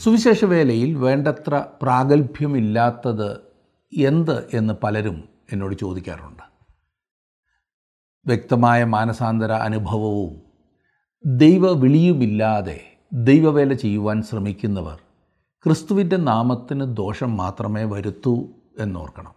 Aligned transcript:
സുവിശേഷ 0.00 0.44
വേലയിൽ 0.44 0.94
വേണ്ടത്ര 0.94 1.64
പ്രാഗൽഭ്യമില്ലാത്തത് 1.82 3.40
എന്ത് 3.98 4.48
എന്ന് 4.54 4.74
പലരും 4.82 5.28
എന്നോട് 5.52 5.74
ചോദിക്കാറുണ്ട്. 5.74 6.42
വ്യക്തമായ 8.26 8.84
മാനസാന്തര 8.84 9.52
അനുഭവവും 9.52 10.42
ദൈവവിളിയുമില്ലാതെ 11.24 12.80
ദൈവവേല 13.12 13.72
ചെയ്യുവാൻ 13.72 14.22
ശ്രമിക്കുന്നവർ 14.22 15.00
ക്രിസ്തുവിന്റെ 15.64 16.16
നാമത്തിന് 16.16 16.96
ദോഷം 16.96 17.36
മാത്രമേ 17.36 17.84
വരുത്തൂ 17.84 18.48
എന്നോർക്കണം. 18.78 19.34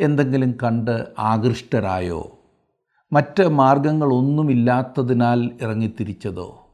എന്തെങ്കിലും 0.00 0.58
കണ്ട് 0.62 1.14
ആകൃഷ്ടരായോ? 1.18 2.38
മറ്റ് 3.12 3.48
മാർഗങ്ങളൊന്നുമില്ലാത്തതിനാൽ 3.48 5.58
ഇറങ്ങിത്തിരിച്ചതോ? 5.62 6.67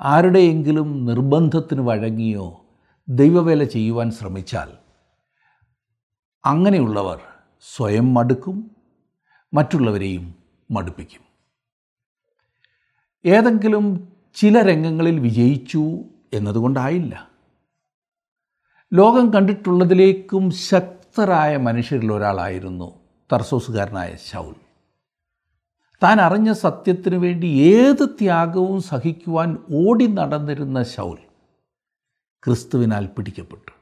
ആരുടെയെങ്കിലും 0.00 1.04
നിർബന്ധത്തിന് 1.04 1.80
വഴങ്ങിയോ 1.80 2.64
ദൈവവേല 3.08 3.64
ചെയ്യുവാൻ 3.64 4.10
ശ്രമിച്ചാൽ 4.10 4.68
അങ്ങനെയുള്ളവർ 6.44 7.20
സ്വയം 7.74 8.14
മടുക്കും 8.14 8.70
മറ്റുള്ളവരെയും 9.54 10.34
മടുപ്പിക്കും. 10.70 11.20
ഏതെങ്കിലും 13.24 14.12
ചില 14.34 14.60
രംഗങ്ങളിൽ 14.60 15.20
വിജയിച്ചു 15.20 15.98
എന്നതുകൊണ്ടായില്ല. 16.32 17.28
ലോകം 18.94 19.32
കണ്ടിട്ടുള്ളതിലേക്കും 19.32 20.50
ശക്തരായ 20.50 21.56
മനുഷ്യരിൽ 21.56 22.12
ഒരാളായിരുന്നു 22.12 22.98
തർസോസുകാരനായ 23.32 24.16
ശൗൽ. 24.26 24.69
താൻ 26.02 26.20
അറിഞ്ഞ 26.20 26.52
സത്യത്തിനു 26.52 27.18
വേണ്ടി 27.18 27.46
ഏത് 27.46 28.08
ത്യാഗവും 28.08 28.82
സഹിക്കുവാൻ 28.82 29.58
ഓടി 29.74 30.06
നടന്നിരുന്ന 30.06 30.82
ശൗൽ 30.82 31.18
ക്രിസ്തുവിനാൽ 32.46 33.06
പിടിക്കപ്പെട്ടു. 33.06 33.72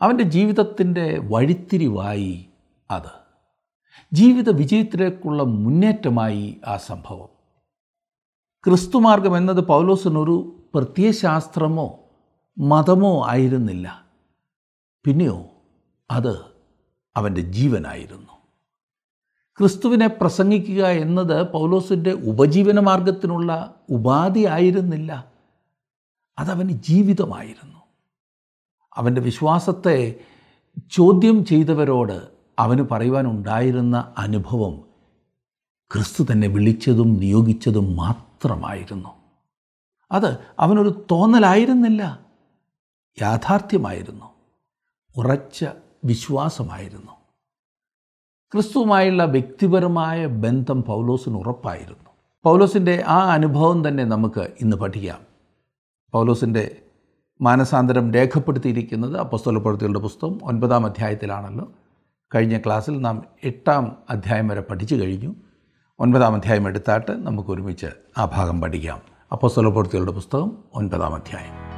അവന്റെ 0.00 0.24
ജീവിതത്തിന്റെ 0.24 1.20
വഴിത്തിരിവായി 1.24 2.46
അത്. 2.90 3.24
ജീവിത 4.12 4.50
വിജയത്തിലേക്കുള്ള 4.50 5.42
മുന്നേറ്റമായി 5.42 6.60
ആ 6.66 6.76
സംഭവം. 6.76 7.28
ക്രിസ്തുമാർഗം 8.64 9.36
എന്നത് 9.36 9.66
പൗലോസിനൊരു 9.66 10.64
പ്രത്യയശാസ്ത്രമോ 10.74 12.00
മതമോ 12.58 13.26
ആയിരുന്നില്ല. 13.26 14.04
പിന്നെയോ 15.04 15.44
അത് 16.10 16.44
അവന്റെ 17.16 17.40
ജീവനായിരുന്നു. 17.40 18.33
ക്രിസ്തുവിനെ 19.58 20.06
പ്രസംഗിക്കുക 20.06 20.86
എന്നത് 20.86 21.52
പൗലോസിന്റെ 21.52 22.12
ഉപജീവന 22.12 22.80
മാർഗത്തിനുള്ള 22.80 23.74
ഉപാധി 23.90 24.44
ആയിരുന്നില്ല. 24.46 25.32
അതവന് 26.38 26.70
ജീവിതമായിരുന്നു. 26.70 27.78
അവന്റെ 28.94 29.20
വിശ്വാസത്തെ 29.20 30.20
ചോദ്യം 30.90 31.44
ചെയ്തവരോട് 31.44 32.28
അവന് 32.58 32.82
പറയുവാനുണ്ടായിരുന്ന 32.82 34.14
അനുഭവം 34.18 34.84
ക്രിസ്തു 35.92 36.26
തന്നെ 36.32 36.48
വിളിച്ചതും 36.48 37.16
നിയോഗിച്ചതും 37.20 37.96
മാത്രമായിരുന്നു. 37.96 39.08
അത് 40.12 40.38
അവനൊരു 40.58 41.06
തോന്നലായിരുന്നില്ല. 41.10 42.26
യാഥാർത്ഥ്യമായിരുന്നു. 43.22 44.26
ഉറച്ച 45.16 45.64
വിശ്വാസമായിരുന്നു. 46.04 47.23
ക്രിസ്തുവുമായുള്ള 48.54 49.24
വ്യക്തിപരമായ 49.24 50.26
ബന്ധം 50.26 50.82
പൗലോസിന് 50.82 51.34
ഉറപ്പായിരുന്നു. 51.34 52.10
പൗലോസിന്റെ 52.44 53.04
ആ 53.06 53.32
അനുഭവം 53.32 53.88
തന്നെ 53.88 54.04
നമുക്ക് 54.04 54.40
ഇന്ന് 54.60 54.76
പഠിക്കാം. 54.76 55.18
പൗലോസിന്റെ 56.12 56.76
മാനസാന്തരം 57.40 58.12
രേഖപ്പെടുത്തിയിരിക്കുന്നത് 58.12 59.18
അപ്പസ്തോലപ്രവൃത്തികളുടെ 59.18 59.98
പുസ്തകം 59.98 60.40
ഒൻപതാം 60.42 60.86
അധ്യായത്തിലാണല്ലോ. 60.86 61.68
കഴിഞ്ഞ 62.34 62.58
ക്ലാസ്സിൽ 62.58 63.00
നാം 63.00 63.24
എട്ടാം 63.44 63.96
അധ്യായം 64.10 64.48
വരെ 64.48 64.60
പഠിച്ചു 64.60 64.94
കഴിഞ്ഞു. 64.94 65.34
ഒൻപതാം 65.98 66.34
അധ്യായം 66.34 66.68
എടുത്താട്ട് 66.68 67.26
നമുക്ക് 67.26 67.50
ഒരുമിച്ച് 67.50 67.86
ആ 68.18 68.24
ഭാഗം 68.24 68.60
പഠിക്കാം. 68.60 69.00
അപ്പസ്തോലപ്രവൃത്തികളുടെ 69.32 70.12
പുസ്തകം 70.12 70.58
ഒൻപതാം 70.74 71.14
അധ്യായം. 71.14 71.73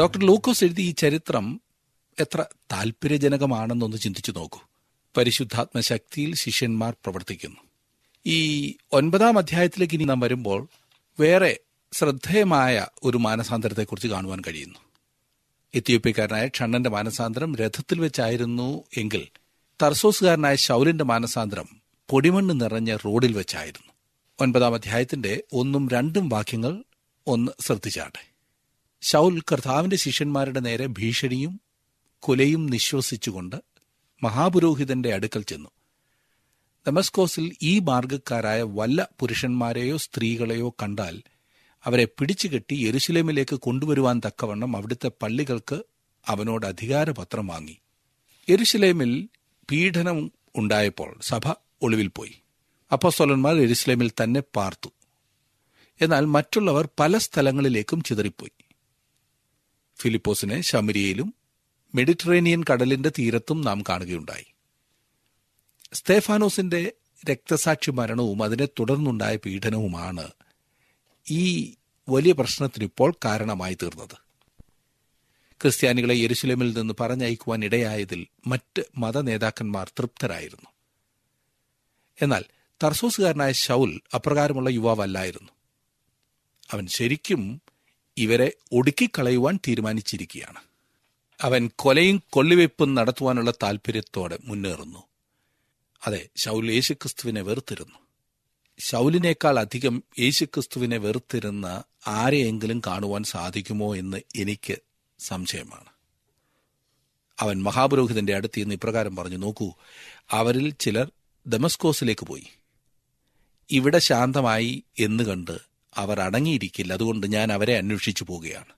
ഡോക്ടർ 0.00 0.20
ലൂക്കോസ് 0.20 0.64
എഴുതി 0.64 0.82
ഈ 0.82 0.90
ചരിത്രം 0.90 1.60
എത്ര 2.20 2.44
താല്പര്യജനകമാണെന്നൊന്ന് 2.72 3.96
ചിന്തിച്ചു 3.96 4.32
നോക്കൂ. 4.32 4.60
പരിശുദ്ധാത്മ 5.16 5.80
ശക്തിയിൽ 5.80 6.34
ശിഷ്യന്മാർ 6.34 6.92
പ്രവർത്തിക്കുന്നു. 6.92 7.56
ഈ 8.26 8.74
ഒൻപതാം 8.92 9.38
അധ്യായത്തിലേക്ക് 9.38 9.94
ഇനി 9.94 10.04
നാം 10.04 10.20
വരുമ്പോൾ 10.20 10.68
വേറെ 11.20 11.60
ശ്രദ്ധേയമായ 11.92 12.86
ഒരു 13.02 13.18
മാനസാന്തരത്തെക്കുറിച്ച് 13.18 14.08
കാണുവാൻ 14.08 14.42
കഴിയുന്നു. 14.46 14.78
എത്യോപ്യക്കാരനായ 15.74 16.50
ഷണ്ണന്റെ 16.56 16.90
മാനസാന്തരം 16.90 17.56
രഥത്തിൽ 17.56 18.00
വെച്ചായിരുന്നു 18.00 18.84
എങ്കിൽ 18.96 19.28
തർസോസുകാരനായ 19.82 20.54
ശൗലിന്റെ 20.54 21.04
മാനസാന്തരം 21.04 21.68
പൊടിമണ്ണ് 22.10 22.60
നിറഞ്ഞ 22.60 22.96
റോഡിൽ 22.96 23.32
വെച്ചായിരുന്നു. 23.32 23.92
ഒൻപതാം 24.40 24.74
അധ്യായത്തിന്റെ 24.74 25.42
ഒന്നും 25.52 25.88
രണ്ടും 25.88 26.28
വാക്യങ്ങൾ 26.28 26.84
ഒന്ന് 27.26 27.52
ശ്രദ്ധിച്ചാട്ടെ. 27.60 28.35
ശൗൽ 29.06 29.40
കർത്താവിന്റെ 29.40 29.96
ശിഷ്യന്മാരുടെ 29.96 30.60
നേരെ 30.60 30.86
ഭീഷണിയും 30.86 31.60
കുലയും 32.18 32.66
നിശ്വസിച്ചുകൊണ്ട് 32.66 33.56
മഹാപുരോഹിതന്റെ 34.22 35.14
അടുക്കൽ 35.14 35.42
ചെന്നു. 35.42 35.70
ദമസ്കോസിൽ 36.86 37.56
ഈ 37.62 37.78
മാർഗക്കാരായ 37.78 38.62
വല്ല 38.62 39.08
പുരുഷന്മാരെയോ 39.20 39.96
സ്ത്രീകളെയോ 39.96 40.76
കണ്ടാൽ 40.82 41.22
അവരെ 41.84 42.04
പിടിച്ചുകെട്ടി 42.04 42.74
യെരുസലേമിലേക്ക് 42.74 43.56
കൊണ്ടുവരുവാൻ 43.56 44.20
തക്കവണ്ണം 44.26 44.76
അവിടുത്തെ 44.76 45.10
പള്ളികൾക്ക് 45.22 45.82
അവനോട് 46.26 46.66
അധികാരപത്രം 46.66 47.46
വാങ്ങി. 47.46 47.78
യെരുസലേമിൽ 48.50 49.28
പീഡനം 49.70 50.32
ഉണ്ടായപ്പോൾ 50.56 51.16
സഭ 51.22 51.54
ഒളിവിൽ 51.82 52.06
പോയി. 52.06 52.34
അപ്പോസ്തോലന്മാർ 52.92 53.56
യെരുസലേമിൽ 53.56 54.10
തന്നെ 54.22 54.42
പാർത്തു. 54.54 54.88
എന്നാൽ 56.00 56.24
മറ്റുള്ളവർ 56.24 56.88
പല 57.00 57.18
സ്ഥലങ്ങളിലേക്കും 57.18 58.02
ചിതറിപ്പോയി. 58.02 58.65
ഫിലിപ്പോസിനെ 59.98 60.60
ശമരിയയിലും 60.60 61.34
മെഡിറ്ററേനിയൻ 61.94 62.64
കടലിന്റെ 62.72 63.08
തീരത്തും 63.18 63.62
നാം 63.62 63.82
കാണുകയുണ്ടായി. 63.88 64.46
സ്തേഫാനോസിന്റെ 65.92 66.92
രക്തസാക്ഷി 67.30 67.90
മരണവും 67.90 68.42
അതിനെ 68.42 68.66
തുടർന്നുണ്ടായ 68.66 69.36
പീഡനവുമാണ് 69.36 70.30
ഈ 71.30 71.74
വലിയ 72.08 72.32
പ്രശ്നത്തിനിപ്പോൾ 72.32 73.14
കാരണമായി 73.24 73.74
തീർന്നത്. 73.74 74.26
ക്രിസ്ത്യാനികളെ 75.62 76.14
യെരുശലേമിൽ 76.14 76.78
നിന്ന് 76.78 76.94
പറഞ്ഞയക്കുവാൻ 77.00 77.64
ഇടയായതിൽ 77.64 78.26
മറ്റ് 78.46 78.82
മതനേതാക്കന്മാർ 78.98 79.88
തൃപ്തരായിരുന്നു. 79.88 80.70
എന്നാൽ 82.22 82.44
തർസോസുകാരനായ 82.84 83.52
ഷൗൽ 83.52 84.00
അപ്രകാരമുള്ള 84.14 84.70
യുവാവല്ലായിരുന്നു. 84.70 85.52
അവൻ 86.70 86.86
ശരിക്കും 86.86 87.62
ഇവരെ 88.18 88.52
ഒടുക്കിക്കളയുവാൻ 88.72 89.58
തീരുമാനിച്ചിരിക്കുകയാണ്. 89.68 90.60
അവൻ 91.40 91.70
കൊലയും 91.76 92.22
കൊള്ളിവെപ്പും 92.30 92.94
നടത്തുവാനുള്ള 92.94 93.50
താൽപ്പര്യത്തോടെ 93.50 94.38
മുന്നേറുന്നു. 94.44 94.98
അതെ 96.06 96.28
ശൗൽ 96.36 96.72
യേശുക്രിസ്തുവിനെ 96.72 97.40
വെറുത്തിരുന്നു. 97.40 97.98
ശൗലിനേക്കാൾ 98.78 99.58
അധികം 99.58 100.02
യേശുക്രിസ്തുവിനെ 100.18 100.96
വെറുത്തിരുന്ന 100.96 101.82
ആരെയെങ്കിലും 102.06 102.82
കാണുവാൻ 102.86 103.22
സാധിക്കുമോ 103.22 103.96
എന്ന് 103.96 104.20
എനിക്ക് 104.36 104.76
സംശയമാണ്. 105.18 105.90
അവൻ 107.40 107.62
മഹാപുരോഹിതന്റെ 107.62 108.34
അടുത്ത് 108.34 108.60
നിന്ന് 108.60 108.74
ഇപ്രകാരം 108.74 109.16
പറഞ്ഞു 109.16 109.36
നോക്കൂ 109.36 109.72
അവരിൽ 110.30 110.74
ചിലർ 110.80 111.10
ദമസ്കോസിലേക്ക് 111.46 112.26
പോയി. 112.26 112.46
ഇവിടെ 113.70 113.98
ശാന്തമായി 113.98 114.84
എന്ന് 114.98 115.24
കണ്ട് 115.24 115.75
അവർ 115.96 116.20
അടങ്ങിയിരിക്കില്ല. 116.20 116.92
അതുകൊണ്ട് 116.92 117.32
ഞാൻ 117.32 117.52
അവരെ 117.52 117.78
അന്വേഷിച്ചു 117.78 118.24
പോവുകയാണ്. 118.24 118.72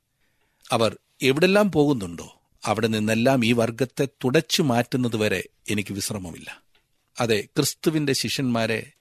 അവർ 0.72 0.98
എവിടെല്ലാം 1.22 1.72
പോകുന്നുണ്ടോ 1.72 2.40
അവിടെ 2.64 2.86
നിന്നെല്ലാം 2.86 3.44
ഈ 3.44 3.52
വർഗത്തെ 3.52 4.04
തുടച്ചു 4.04 4.62
മാറ്റുന്നതുവരെ 4.62 5.48
എനിക്ക് 5.70 5.92
വിശ്രമമില്ല. 5.92 6.62
അതെ 7.20 7.48
ക്രിസ്തുവിന്റെ 7.56 8.12
ശിഷ്യന്മാരെ 8.12 8.92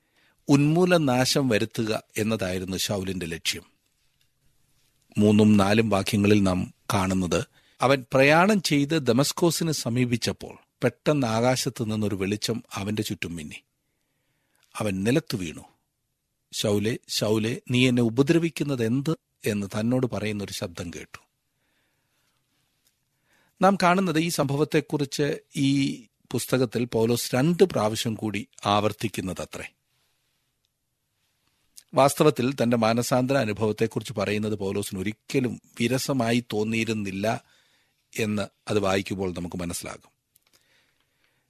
ഉന്മൂലനാശം 0.50 1.50
വരുത്തുക 1.50 2.04
എന്നതായിരുന്നു 2.18 2.78
ഷൗലിന്റെ 2.78 3.26
ലക്ഷ്യം. 3.26 3.64
മൂന്നും 5.18 5.58
നാലും 5.58 5.90
വാക്യങ്ങളിൽ 5.90 6.44
നാം 6.44 6.74
കാണുന്നത് 6.94 7.46
അവൻ 7.82 8.06
പ്രയാണം 8.14 8.62
ചെയ്ത് 8.62 9.08
ദമസ്കോസിന് 9.08 9.72
സമീപിച്ചപ്പോൾ 9.72 10.58
പെട്ടെന്ന് 10.84 11.28
ആകാശത്തു 11.28 11.84
നിന്നൊരു 11.84 12.16
വെളിച്ചം 12.16 12.64
അവന്റെ 12.74 13.04
ചുറ്റും 13.04 13.36
മിന്നി. 13.36 13.64
അവൻ 14.76 15.04
നിലത്തു 15.04 15.38
വീണു. 15.38 15.66
ശൗലെ 16.52 16.98
ശൗലെ 17.10 17.62
നീ 17.72 17.88
എന്നെ 17.88 18.02
ഉപദ്രവിക്കുന്നത് 18.02 18.86
എന്ത് 18.86 19.18
എന്ന് 19.46 19.68
തന്നോട് 19.68 20.08
പറയുന്ന 20.08 20.44
ഒരു 20.44 20.54
ശബ്ദം 20.54 20.92
കേട്ടു. 20.96 21.18
നാം 23.62 23.78
കാണുന്നത് 23.84 24.20
ഈ 24.20 24.30
സംഭവത്തെക്കുറിച്ച് 24.30 25.38
ഈ 25.56 26.02
പുസ്തകത്തിൽ 26.32 26.86
പൗലോസ് 26.86 27.36
രണ്ട് 27.36 27.64
പ്രാവശ്യം 27.64 28.16
കൂടി 28.16 28.48
ആവർത്തിക്കുന്നതത്രേ. 28.66 29.74
വാസ്തവത്തിൽ 31.94 32.54
തന്റെ 32.54 32.78
മാനസാന്തര 32.78 33.38
അനുഭവത്തെക്കുറിച്ച് 33.38 34.14
പറയുന്നത് 34.14 34.56
പൗലോസിന് 34.56 35.00
ഒരിക്കലും 35.00 35.62
വിരസമായി 35.80 36.46
തോന്നിയിരുന്നില്ല 36.54 37.44
എന്ന് 38.20 38.48
അത് 38.68 38.80
വായിക്കുമ്പോൾ 38.80 39.34
നമുക്ക് 39.34 39.56
മനസ്സിലാകും. 39.56 40.10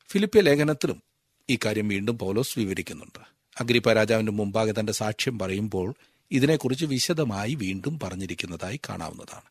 ഫിലിപ്പിയ 0.10 0.42
ലേഖനത്തിലും 0.42 1.04
ഇക്കാര്യം 1.50 1.66
കാര്യം 1.66 1.88
വീണ്ടും 1.88 2.18
പൗലോസ് 2.18 2.60
വിവരിക്കുന്നുണ്ട്. 2.60 3.37
അഗ്രിപ്പ 3.60 3.94
രാജാവിന്റെ 3.94 4.32
മുമ്പാകെ 4.32 4.74
തന്റെ 4.80 4.94
സാക്ഷ്യം 4.94 5.40
പറയുമ്പോൾ 5.40 5.94
ഇതിനെക്കുറിച്ച് 6.32 6.86
വിശദമായി 6.86 7.54
വീണ്ടും 7.54 8.00
പറഞ്ഞിരിക്കുന്നതായി 8.00 8.80
കാണാവുന്നതാണ്. 8.90 9.46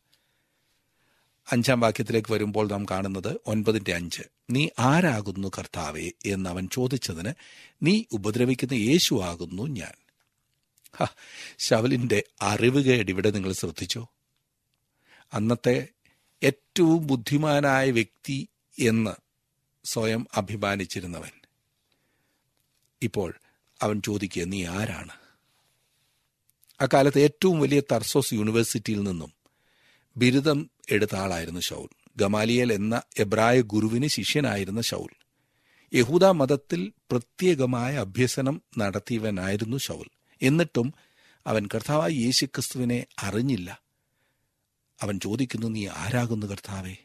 അഞ്ചാം 1.53 1.81
വാക്യത്തിലേക്ക് 1.81 2.33
വരുമ്പോൾ 2.33 2.69
നാം 2.71 2.85
കാണുന്നത് 2.85 3.41
ഒൻപതിന്റെ 3.47 3.95
അഞ്ച്. 3.95 4.23
നീ 4.51 4.69
ആരാകുന്നു 4.79 5.49
കർത്താവേ? 5.59 6.11
എന്ന് 6.27 6.51
അവൻ 6.51 6.69
ചോദിച്ചതിന് 6.69 7.33
നീ 7.83 8.03
ഉപദ്രവിക്കുന്ന 8.13 8.73
യേശു 8.73 9.15
ആകുന്നു 9.15 9.63
ഞാൻ. 9.63 9.93
ശവലിന്റെ 11.59 12.23
അറിവുകേട് 12.43 13.11
ഇവിടെ 13.11 13.31
നിങ്ങൾ 13.31 13.53
ശ്രദ്ധിച്ചോ? 13.53 14.09
അന്നത്തെ 15.33 15.89
ഏറ്റവും 16.43 17.07
ബുദ്ധിമാനായ 17.07 17.91
വ്യക്തി 17.91 18.49
എന്ന് 18.79 19.11
സ്വയം 19.85 20.27
അഭിമാനിച്ചിരുന്നവൻ. 20.35 21.31
ഇപ്പോൾ 23.03 23.35
അവൻ 23.83 24.03
ചോദിക്കുക 24.03 24.43
നീ 24.43 24.67
ആരാണ്? 24.67 25.13
അക്കാലത്ത് 26.81 27.21
ഏറ്റവും 27.21 27.61
വലിയ 27.61 27.81
തർസോസ് 27.81 28.35
യൂണിവേഴ്സിറ്റിയിൽ 28.35 29.03
നിന്നും 29.03 29.33
ബിരുദം 30.17 30.71
എടുത്ത 30.91 31.17
ആളായിരുന്നു 31.17 31.61
ഷൗൽ 31.61 31.89
ഗമാലിയൽ 32.17 32.73
എന്ന 32.73 33.03
എബ്രായ 33.19 33.61
ഗുരുവിന് 33.61 34.07
ശിഷ്യനായിരുന്ന 34.07 34.81
ഷൗൽ 34.81 35.09
യഹൂദ 35.95 36.25
മതത്തിൽ 36.25 36.93
പ്രത്യേകമായ 37.11 37.97
അഭ്യസനം 37.97 38.63
നടത്തിയവനായിരുന്നു 38.79 39.77
ഷൗൽ 39.77 40.11
എന്നിട്ടും 40.43 40.95
അവൻ 41.47 41.69
കർത്താവായ 41.75 42.11
യേശുക്രിസ്തുവിനെ 42.11 43.07
അറിഞ്ഞില്ല. 43.19 43.83
അവൻ 45.03 45.21
ചോദിക്കുന്നു 45.21 45.67
നീ 45.67 45.87
ആരാകുന്നു 45.87 46.47
കർത്താവേ? 46.47 46.97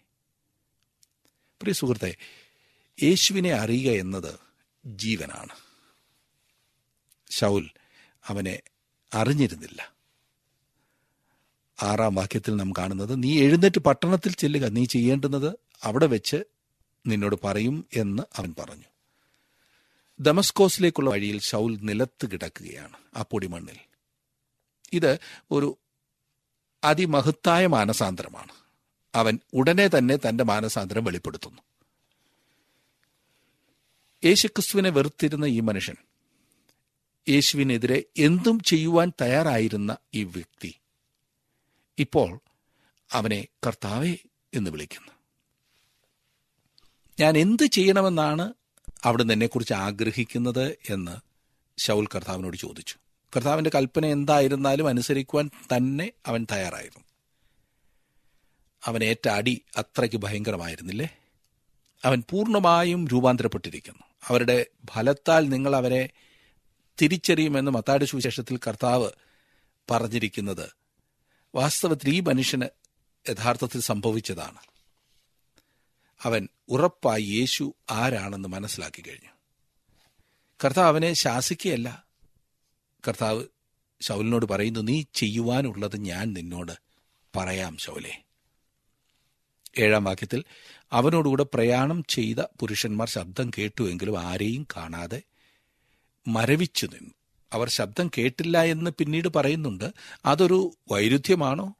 പ്രിയ 1.62 1.74
സുഹൃത്തെ 1.74 2.16
യേശുവിനെ 3.04 3.52
അറിയുക 3.54 3.92
എന്നത് 3.92 4.40
ജീവനാണ്. 4.86 5.71
ഷൗൽ 7.32 7.70
അവനെ 8.28 8.62
അറിഞ്ഞിരുന്നില്ല. 9.14 9.94
ആറാം 11.84 12.16
വാക്യത്തിൽ 12.16 12.56
നാം 12.56 12.74
കാണുന്നത് 12.78 13.24
നീ 13.24 13.40
എഴുന്നേറ്റ് 13.40 13.80
പട്ടണത്തിൽ 13.80 14.34
ചെല്ലുക. 14.34 14.66
നീ 14.66 14.86
ചെയ്യേണ്ടുന്നത് 14.86 15.56
അവിടെ 15.84 16.06
വെച്ച് 16.06 16.44
നിന്നോട് 17.08 17.36
പറയും 17.44 17.86
എന്ന് 17.96 18.24
അവൻ 18.36 18.56
പറഞ്ഞു. 18.60 18.84
ദമസ്കോസിലേക്കുള്ള 20.20 21.10
വഴിയിൽ 21.10 21.42
ഷൗൽ 21.42 21.78
നിലത്ത് 21.82 22.32
കിടക്കുകയാണ് 22.32 22.98
ആ 23.18 23.22
പൊടിമണ്ണിൽ. 23.22 23.78
ഇത് 24.94 25.20
ഒരു 25.52 25.78
അതിമഹത്തായ 26.84 27.68
മാനസാന്തരമാണ്. 27.68 28.52
അവൻ 29.16 29.40
ഉടനെ 29.54 29.88
തന്നെ 29.88 30.16
തന്റെ 30.16 30.44
മാനസാന്തരം 30.44 31.04
വെളിപ്പെടുത്തുന്നു. 31.04 31.62
യേശുക്രിസ്തുവിനെ 34.26 34.90
വെറുത്തിരുന്ന 34.90 35.46
ഈ 35.46 35.60
മനുഷ്യൻ 35.60 35.96
യേശുവിനെതിരെ 37.30 38.04
എന്തും 38.18 38.60
ചെയ്യുവാൻ 38.60 39.12
തയ്യാറായിരുന്ന 39.22 39.98
ഈ 40.14 40.24
വ്യക്തി 40.24 40.76
ഇപ്പോൾ 42.00 42.40
അവനെ 43.12 43.48
കർത്താവെ 43.68 44.16
എന്ന് 44.54 44.72
വിളിക്കുന്നു. 44.72 45.12
ഞാൻ 47.20 47.38
എന്ത് 47.38 47.66
ചെയ്യണമെന്നാണ് 47.66 48.54
അവിടുന്ന് 49.04 49.34
എന്നെക്കുറിച്ച് 49.34 49.74
ആഗ്രഹിക്കുന്നത് 49.74 50.78
എന്ന് 50.90 51.18
ശൗൽ 51.78 52.08
കർത്താവിനോട് 52.16 52.58
ചോദിച്ചു. 52.58 52.96
കർത്താവിന്റെ 53.36 53.72
കൽപ്പന 53.76 54.06
എന്തായിരുന്നാലും 54.06 54.88
അനുസരിക്കുവാൻ 54.88 55.50
തന്നെ 55.76 56.12
അവൻ 56.26 56.48
തയ്യാറായിരുന്നു. 56.52 57.06
അവൻ 58.86 59.04
ഏറ്റ 59.04 59.30
അടി 59.30 59.62
അത്രയ്ക്ക് 59.78 60.18
ഭയങ്കരമായിരുന്നില്ലേ? 60.18 61.18
അവൻ 62.06 62.24
പൂർണമായും 62.30 63.08
രൂപാന്തരപ്പെട്ടിരിക്കുന്നു. 63.08 64.04
അവരുടെ 64.28 64.66
ഫലത്താൽ 64.92 65.50
നിങ്ങൾ 65.50 65.76
അവരെ 65.76 66.10
തിരിച്ചറിയുമെന്ന് 67.02 67.72
മത്താട് 67.72 68.06
സുവിശേഷത്തിൽ 68.06 68.58
കർത്താവ് 68.58 69.10
പറഞ്ഞിരിക്കുന്നത്. 69.92 70.70
വാസ്തവത്തിൽ 71.56 72.10
ഈ 72.10 72.20
മനുഷ്യന് 72.20 72.66
യഥാർത്ഥത്തിൽ 73.30 73.82
സംഭവിച്ചതാണ്. 73.82 74.60
അവൻ 76.24 76.48
ഉറപ്പായി 76.68 77.24
യേശു 77.24 77.74
ആരാണെന്ന് 77.92 78.50
മനസ്സിലാക്കി 78.50 79.02
കഴിഞ്ഞു. 79.02 79.30
കർത്താവ് 80.66 80.88
അവനെ 80.88 81.14
ശാസിക്കുകയല്ല. 81.14 82.06
കർത്താവ് 83.08 83.46
ശൗലിനോട് 84.02 84.46
പറയുന്നു 84.46 84.80
നീ 84.80 85.04
ചെയ്യുവാനുള്ളത് 85.14 85.98
ഞാൻ 85.98 86.34
നിന്നോട് 86.34 86.72
പറയാം 87.36 87.78
ശൗലേ. 87.78 88.24
ഏഴാം 89.80 90.04
വാക്യത്തിൽ 90.04 90.44
അവനോടുകൂടെ 90.92 91.46
പ്രയാണം 91.54 92.04
ചെയ്ത 92.10 92.38
പുരുഷന്മാർ 92.38 93.10
ശബ്ദം 93.10 93.52
കേട്ടുവെങ്കിലും 93.58 94.20
ആരെയും 94.20 94.68
കാണാതെ 94.76 95.22
മരവിച്ചു 96.28 96.86
നിന്നു. 96.86 97.14
അവർ 97.54 97.70
ശബ്ദം 97.70 98.12
കേട്ടില്ല 98.18 98.64
എന്ന് 98.64 98.92
പിന്നീട് 98.92 99.28
പറയുന്നുണ്ട്. 99.28 99.92
അതൊരു 100.26 100.72
വൈരുദ്ധ്യമാണോ? 100.92 101.74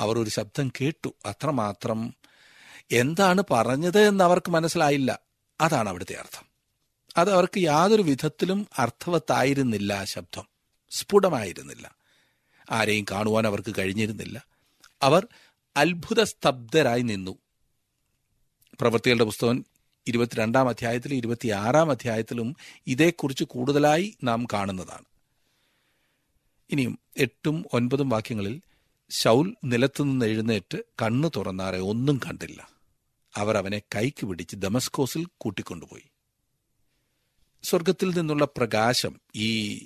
അവർ 0.00 0.18
ഒരു 0.18 0.30
ശബ്ദം 0.30 0.72
കേട്ടു. 0.80 1.14
അത്രമാത്രം 1.26 2.14
എന്താണ് 2.92 3.42
പറഞ്ഞത് 3.50 4.08
എന്ന് 4.08 4.24
അവർക്ക് 4.24 4.50
മനസ്സിലായില്ല. 4.50 5.20
അതാണ് 5.60 5.88
അവിടുത്തെ 5.88 6.14
അർത്ഥം. 6.14 6.46
അത് 7.16 7.32
അവർക്ക് 7.32 7.58
യാതൊരു 7.58 8.02
വിധത്തിലും 8.02 8.66
അർത്ഥവത്തായിരുന്നില്ല 8.78 10.04
ശബ്ദം. 10.04 10.44
സ്ഫുടമായിരുന്നില്ല. 10.90 11.94
ആരെയും 12.70 13.06
കാണുവാൻ 13.10 13.46
അവർക്ക് 13.46 13.74
കഴിഞ്ഞിരുന്നില്ല. 13.78 14.46
അവർ 15.02 15.26
അത്ഭുത 15.76 16.22
സ്തബ്ധരായി 16.22 17.00
നിന്നു. 17.00 17.38
പ്രവൃത്തികളുടെ 18.80 19.24
പുസ്തകം 19.24 19.64
ഇരുപത്തിരണ്ടാം 20.08 20.68
അധ്യായത്തിലും 20.68 21.16
ഇരുപത്തിയാറാം 21.16 21.90
അധ്യായത്തിലും 21.90 22.56
ഇതേക്കുറിച്ച് 22.86 23.44
കൂടുതലായി 23.44 24.16
നാം 24.24 24.46
കാണുന്നതാണ്. 24.52 25.04
ഇനിയും 26.70 26.98
എട്ടും 27.16 27.64
ഒൻപതും 27.72 28.08
വാക്യങ്ങളിൽ 28.08 28.60
ശൗൽ 29.10 29.56
നിലത്തുനിന്ന് 29.64 30.26
എഴുന്നേറ്റ് 30.26 30.78
കണ്ണു 31.02 31.30
തുറന്നാറെ 31.36 31.78
ഒന്നും 31.78 32.20
കണ്ടില്ല. 32.26 32.70
അവർ 33.34 33.56
അവനെ 33.56 33.78
കൈക്ക് 33.78 34.26
പിടിച്ച് 34.26 34.56
ദമസ്കോസിൽ 34.56 35.26
കൂട്ടിക്കൊണ്ടുപോയി. 35.38 36.04
സ്വർഗത്തിൽ 37.62 38.18
നിന്നുള്ള 38.18 38.44
പ്രകാശം 38.44 39.20
ഈ 39.36 39.78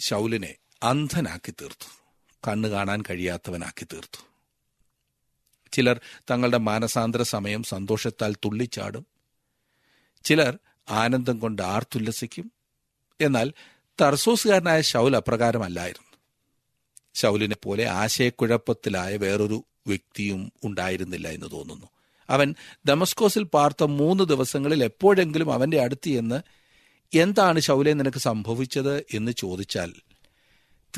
ശൗലിനെ 0.00 0.54
അന്ധനാക്കി 0.82 1.50
തീർത്തു. 1.50 1.88
കണ്ണു 2.48 2.68
കാണാൻ 2.68 3.02
കഴിയാത്തവനാക്കി 3.10 3.84
തീർത്തു. 3.84 4.24
ചിലർ 5.72 6.00
തങ്ങളുടെ 6.30 6.58
മാനസാന്തര 6.58 7.22
സമയം 7.22 7.62
സന്തോഷത്താൽ 7.62 8.34
തുള്ളിച്ചാടും. 8.34 9.06
ചിലർ 10.22 10.58
ആനന്ദം 10.88 11.38
കൊണ്ട് 11.38 11.62
ആർത്തുല്ലസിക്കും. 11.62 12.52
എന്നാൽ 13.20 13.52
തർസോസുകാരനായ 14.00 14.80
ശൗൽ 14.80 15.16
അപ്രകാരമല്ലായിരുന്നു. 15.16 16.10
ശൗലിനെ 17.14 17.56
പോലെ 17.62 17.84
ആശയക്കുഴപ്പത്തിലായ 17.84 19.16
വേറൊരു 19.16 19.64
വ്യക്തിയും 19.86 20.52
ഉണ്ടായിരുന്നില്ല 20.64 21.28
എന്ന് 21.28 21.50
തോന്നുന്നു. 21.50 21.86
അവൻ 22.30 22.54
ദമസ്കോസിൽ 22.84 23.42
പാർത്ത 23.42 23.84
മൂന്ന് 23.84 24.24
ദിവസങ്ങളിൽ 24.24 24.84
എപ്പോഴെങ്കിലും 24.84 25.52
അവന്റെ 25.52 25.80
അടുത്ത് 25.80 26.08
എന്ന് 26.08 26.42
എന്താണ് 27.14 27.60
ശൗലെ 27.60 27.92
നിനക്ക് 27.92 28.18
സംഭവിച്ചത്? 28.18 29.04
എന്ന് 29.14 29.32
ചോദിച്ചാൽ 29.32 29.92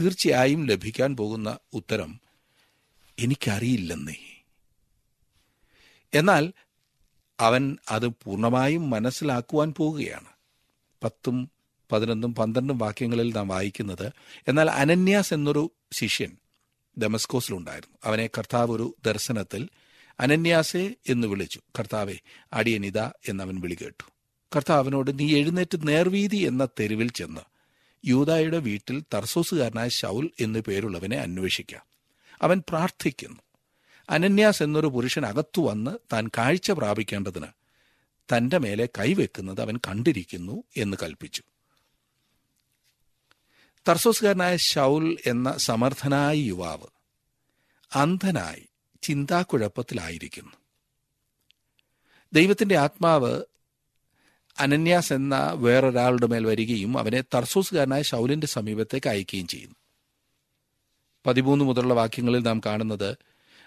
തീർച്ചയായും 0.00 0.66
ലഭിക്കാൻ 0.66 1.16
പോകുന്ന 1.16 1.58
ഉത്തരം 1.72 2.20
എനിക്കറിയില്ലെന്നേ. 3.18 4.42
എന്നാൽ 6.14 6.52
അവൻ 7.42 7.76
അത് 7.90 8.06
പൂർണമായും 8.06 8.90
മനസ്സിലാക്കുവാൻ 8.90 9.74
പോവുകയാണ്. 9.76 10.28
പത്തും 11.04 11.50
പതിനൊന്നും 11.92 12.34
പന്ത്രണ്ടും 12.34 12.78
വാക്യങ്ങളിൽ 12.78 13.32
നാം 13.34 13.48
വായിക്കുന്നത് 13.48 14.12
എന്നാൽ 14.48 14.70
അനന്യാസ് 14.70 15.34
എന്നൊരു 15.34 15.70
ശിഷ്യൻ 15.92 16.36
ഡെമസ്കോസിലുണ്ടായിരുന്നു 17.02 17.98
അവനെ 18.04 18.26
കർത്താവ് 18.26 18.72
ഒരു 18.72 18.96
ദർശനത്തിൽ 19.06 19.68
അനന്യാസെ 20.20 20.94
എന്ന് 21.08 21.26
വിളിച്ചു. 21.26 21.60
കർത്താവെ 21.78 22.14
അടിയനിത 22.52 22.98
എന്നവൻ 22.98 23.60
വിളി 23.60 23.74
കേട്ടു. 23.74 24.10
കർത്താവിനോട് 24.56 25.18
നീ 25.18 25.38
എഴുന്നേറ്റ് 25.38 25.88
നേർവീതി 25.88 26.36
എന്ന 26.36 26.68
തെരുവിൽ 26.80 27.10
ചെന്ന് 27.10 27.40
യൂതായുടെ 28.04 28.58
വീട്ടിൽ 28.58 29.02
തർസോസുകാരനായ 29.14 29.88
ഷൗൽ 29.88 30.30
എന്നു 30.40 30.58
പേരുള്ളവനെ 30.58 31.16
അന്വേഷിക്കാം. 31.16 31.82
അവൻ 32.42 32.62
പ്രാർത്ഥിക്കുന്നു. 32.68 33.40
അനന്യാസ് 34.12 34.62
എന്നൊരു 34.62 34.86
പുരുഷൻ 34.86 35.26
അകത്തു 35.26 35.60
വന്ന് 35.60 35.90
താൻ 36.12 36.28
കാഴ്ച 36.38 36.70
പ്രാപിക്കേണ്ടതിന് 36.70 37.46
തന്റെ 38.36 38.58
മേലെ 38.58 38.88
കൈവെക്കുന്നത് 38.98 39.60
അവൻ 39.60 39.76
കണ്ടിരിക്കുന്നു 39.76 40.64
എന്ന് 40.76 40.96
കൽപ്പിച്ചു. 41.02 41.42
തർസോസുകാരനായ 43.88 44.56
ഷൗൽ 44.56 45.18
എന്ന 45.26 45.56
സമർത്ഥനായ 45.56 46.34
യുവാവ് 46.34 46.86
അന്ധനായി 47.92 48.68
ചിന്താക്കുഴപ്പത്തിലായിരിക്കുന്നു. 49.02 50.52
ദൈവത്തിന്റെ 52.32 52.76
ആത്മാവ് 52.76 53.42
അനന്യാസ് 54.58 55.12
എന്ന 55.12 55.50
വേറൊരാളുടെ 55.50 56.26
മേൽ 56.26 56.46
വരികയും 56.46 56.98
അവനെ 56.98 57.20
തർസൂസുകാരനായ 57.20 58.02
ശൗലിന്റെ 58.02 58.46
സമീപത്തേക്ക് 58.46 59.08
അയക്കുകയും 59.08 59.46
ചെയ്യുന്നു. 59.46 59.76
പതിമൂന്ന് 61.26 61.64
മുതലുള്ള 61.64 61.94
വാക്യങ്ങളിൽ 61.94 62.42
നാം 62.42 62.60
കാണുന്നത് 62.66 63.16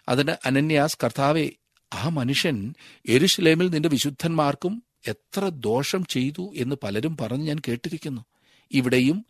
അതിന് 0.10 0.32
അനന്യാസ് 0.46 0.98
കർത്താവെ 1.04 1.50
ആ 1.94 2.10
മനുഷ്യൻ 2.10 2.74
എരുഷലേമിൽ 3.06 3.70
നിന്റെ 3.70 3.90
വിശുദ്ധന്മാർക്കും 3.90 4.84
എത്ര 5.08 5.50
ദോഷം 5.50 6.06
ചെയ്തു 6.06 6.54
എന്ന് 6.56 6.76
പലരും 6.84 7.18
പറഞ്ഞ് 7.18 7.48
ഞാൻ 7.48 7.58
കേട്ടിരിക്കുന്നു. 7.68 8.26
ഇവിടെയും 8.72 9.26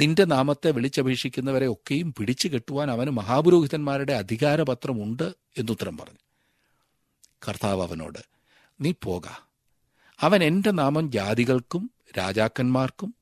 നിന്റെ 0.00 0.24
നാമത്തെ 0.24 0.70
വിളിച്ചപേക്ഷിക്കുന്നവരെ 0.70 1.72
ഒക്കെയും 1.72 2.14
പിടിച്ചു 2.14 2.48
കെട്ടുവാൻ 2.48 2.90
അവന് 2.90 3.10
മഹാപുരോഹിതന്മാരുടെ 3.10 4.12
അധികാരപത്രമുണ്ട് 4.12 5.32
എന്നുത്തരം 5.58 5.98
പറഞ്ഞു. 5.98 6.18
കർത്താവ് 7.48 7.82
അവനോട് 7.82 8.18
നീ 8.80 8.92
പോക. 9.02 9.22
അവൻ 10.20 10.44
എന്റെ 10.44 10.70
നാമം 10.70 11.12
ജാതികൾക്കും 11.12 11.90
രാജാക്കന്മാർക്കും 12.18 13.14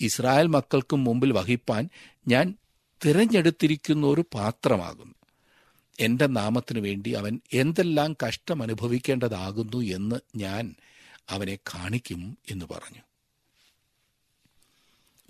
ഇസ്രായേൽ 0.00 0.46
മക്കൾക്കും 0.46 1.04
മുമ്പിൽ 1.04 1.32
വഹിപ്പാൻ 1.32 1.88
ഞാൻ 2.28 2.54
തിരഞ്ഞെടുത്തിരിക്കുന്ന 3.04 4.06
ഒരു 4.06 4.24
പാത്രമാകുന്നു. 4.34 5.15
എന്റെ 6.00 6.26
നാമത്തിനു 6.26 6.80
വേണ്ടി 6.80 7.10
അവൻ 7.10 7.40
എന്തെല്ലാം 7.52 8.16
കഷ്ടം 8.26 8.62
അനുഭവിക്കേണ്ടതാകുന്നു 8.62 9.94
എന്ന് 9.94 10.16
ഞാൻ 10.36 10.74
അവനെ 11.28 11.58
കാണിക്കും 11.74 12.38
എന്ന് 12.50 12.66
പറഞ്ഞു. 12.66 13.02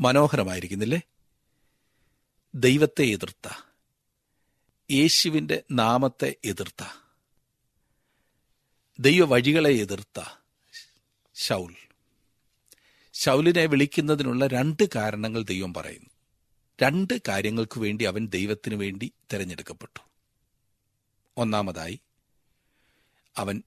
മനോഹരമായിരിക്കുന്നില്ലേ? 0.00 1.00
ദൈവത്തെ 2.54 3.02
എതിർത്ത. 3.02 3.66
യേശുവിന്റെ 4.90 5.62
നാമത്തെ 5.70 6.36
എതിർത്ത. 6.44 6.84
ദൈവവഴികളെ 8.98 9.70
എതിർത്ത 9.70 10.42
ശൗൽ. 11.34 11.74
ശൗലിനെ 13.12 13.66
വിളിക്കുന്നതിനുള്ള 13.66 14.46
രണ്ട് 14.46 14.82
കാരണങ്ങൾ 14.94 15.42
ദൈവം 15.42 15.74
പറയുന്നു. 15.74 16.10
രണ്ട് 16.82 17.20
കാര്യങ്ങൾക്ക് 17.28 17.80
വേണ്ടി 17.80 18.04
അവൻ 18.04 18.26
ദൈവത്തിനു 18.26 18.76
വേണ്ടി 18.76 19.12
തിരഞ്ഞെടുക്കപ്പെട്ടു. 19.32 20.05
ഒന്നാമതായി 21.36 22.00
അവൻ 23.36 23.62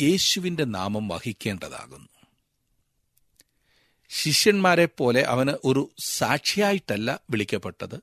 യേശുവിന്റെ 0.00 0.64
നാമം 0.64 1.08
വഹിക്കേണ്ടതാകുന്നു. 1.08 2.08
ശിഷ്യന്മാരെ 4.08 4.86
പോലെ 4.86 5.22
അവന് 5.22 5.50
ഒരു 5.64 5.90
സാക്ഷിയായിട്ടല്ല 5.98 7.20
വിളിക്കപ്പെട്ടത്. 7.30 8.00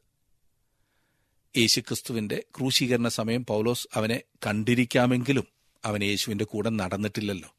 യേശുക്രിസ്തുവിന്റെ 1.58 2.44
ക്രൂശീകരണ 2.58 3.08
സമയം 3.08 3.46
പൗലോസ് 3.46 3.88
അവനെ 3.94 4.22
കണ്ടിരിക്കാമെങ്കിലും 4.46 5.48
അവൻ 5.86 6.04
യേശുവിന്റെ 6.04 6.46
കൂടെ 6.46 6.70
നടന്നിട്ടില്ലല്ലോ. 6.70 7.56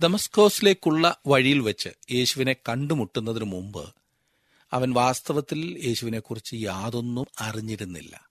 ദമസ്കോസിലേക്കുള്ള 0.00 1.20
വഴിയിൽ 1.26 1.58
വെച്ച് 1.58 1.88
യേശുവിനെ 2.10 2.52
കണ്ടുമുട്ടുന്നതിന് 2.52 3.44
മുമ്പ് 3.44 3.94
അവൻ 4.72 4.92
വാസ്തവത്തിൽ 4.92 5.82
യേശുവിനെക്കുറിച്ച് 5.86 6.54
യാതൊന്നും 6.54 7.26
അറിഞ്ഞിരുന്നില്ല. 7.40 8.29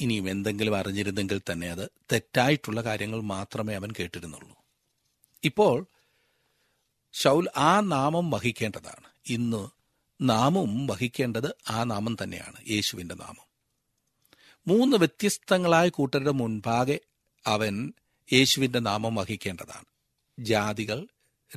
ഇനിയും 0.00 0.30
എന്തെങ്കിലും 0.30 0.76
അറിഞ്ഞിരുന്നെങ്കിൽ 0.76 1.40
തന്നെ 1.52 1.70
അത് 1.70 1.88
തെറ്റായിട്ടുള്ള 2.12 2.82
കാര്യങ്ങൾ 2.82 3.20
മാത്രമേ 3.20 3.74
അവൻ 3.74 3.90
കേട്ടിരുന്നുള്ളൂ. 3.98 4.56
ഇപ്പോൾ 5.44 5.86
ഷൗൽ 7.12 7.48
ആ 7.56 7.80
നാമം 7.80 8.30
വഹിക്കേണ്ടതാണ്. 8.30 9.06
ഇന്ന് 9.26 9.68
നാമും 10.20 10.86
വഹിക്കേണ്ടത് 10.86 11.56
ആ 11.70 11.84
നാമം 11.84 12.16
തന്നെയാണ് 12.22 12.70
യേശുവിന്റെ 12.70 13.14
നാമം. 13.14 13.46
മൂന്ന് 14.66 14.96
വ്യത്യസ്തങ്ങളായ 14.96 15.88
കൂട്ടരുടെ 15.88 16.30
മുൻപാകെ 16.30 17.00
അവൻ 17.46 17.92
യേശുവിന്റെ 18.32 18.78
നാമം 18.78 19.14
വഹിക്കേണ്ടതാണ്. 19.14 19.84
ജാതികൾ 20.38 21.06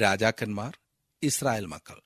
രാജാക്കന്മാർ 0.01 0.77
ഇസ്രായേൽ 1.23 1.65
മക്കൾ. 1.65 2.01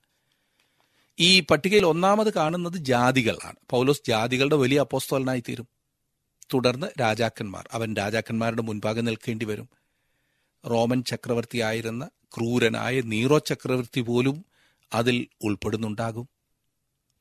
ഈ 1.19 1.39
പട്ടികയിൽ 1.39 1.85
ഒന്നാമത് 1.85 2.33
കാണുന്നത് 2.33 2.77
ജാതികളാണ്. 2.77 3.55
പൗലോസ് 3.69 4.01
ജാതികളുടെ 4.07 4.55
വലിയ 4.55 4.79
അപ്പോസ്തോലനായി 4.79 5.39
തീരും 5.39 5.78
തുടർന്ന് 6.53 6.87
രാജാക്കന്മാർ 6.99 7.69
അവൻ 7.71 7.95
രാജാക്കന്മാരുടെ 7.95 8.61
മുൻപാകെ 8.61 9.01
നിൽക്കേണ്ടി 9.01 9.45
വരും. 9.45 9.69
റോമൻ 10.69 11.03
ചക്രവർത്തിയായിരുന്ന 11.03 12.09
ക്രൂരനായ 12.37 13.01
നീറോ 13.01 13.39
ചക്രവർത്തി 13.39 14.01
പോലും 14.01 14.45
അതിൽ 14.93 15.27
ഉൾപ്പെടുന്നുണ്ടാകും. 15.43 16.29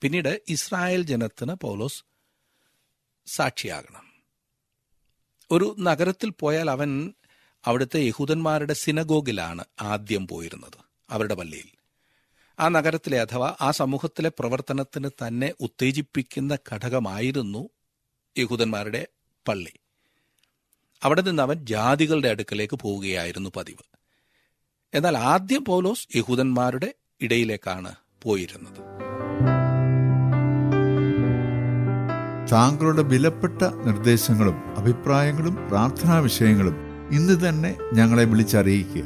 പിന്നീട് 0.03 0.43
ഇസ്രായേൽ 0.49 1.03
ജനത്തിന് 1.03 1.53
പൗലോസ് 1.53 2.05
സാക്ഷിയാകണം. 3.27 4.09
ഒരു 5.51 5.77
നഗരത്തിൽ 5.79 6.31
പോയാൽ 6.31 6.71
അവൻ 6.71 7.13
അവിടുത്തെ 7.65 7.99
യഹൂദന്മാരുടെ 7.99 8.73
സിനഗോഗിലാണ് 8.73 9.65
ആദ്യം 9.81 10.27
പോയിരുന്നത് 10.27 10.79
അവരുടെ 11.11 11.35
പള്ളിയിൽ. 11.35 11.79
ആ 12.61 12.69
നഗരത്തിലെ 12.69 13.21
അഥവാ 13.21 13.57
ആ 13.61 13.71
സമൂഹത്തിലെ 13.71 14.29
പ്രവർത്തനത്തിന് 14.39 15.11
തന്നെ 15.27 15.55
ഉത്തേജിപ്പിക്കുന്ന 15.61 16.59
ഘടകമായിരുന്നു 16.73 17.69
യഹൂദന്മാരുടെ 18.39 19.07
പള്ളി. 19.49 19.73
അവിടെ 21.03 21.21
നിന്ന് 21.21 21.43
അവൻ 21.43 21.67
ജാതികളുടെ 21.67 22.29
അടുക്കലേക്ക് 22.29 22.77
പോവുകയായിരുന്നു 22.77 23.51
പതിവ്. 23.57 23.85
എന്നാൽ 24.95 25.19
ആദ്യം 25.19 25.65
പൗലോസ് 25.65 26.09
യഹൂദന്മാരുടെ 26.17 26.95
ഇടയിലേക്കാണ് 27.21 27.93
പോയിരുന്നത്. 28.23 28.99
താങ്കളുടെ 32.53 33.03
വിലപ്പെട്ട 33.03 33.63
നിർദ്ദേശങ്ങളും 33.63 34.79
അഭിപ്രായങ്ങളും 34.79 35.69
പ്രാർത്ഥനാ 35.69 36.19
വിഷയങ്ങളും 36.19 36.77
ഇന്ന് 37.13 37.49
തന്നെ 37.49 37.79
ഞങ്ങളെ 37.93 38.25
വിളിച്ചറിയിക്കുക. 38.25 39.05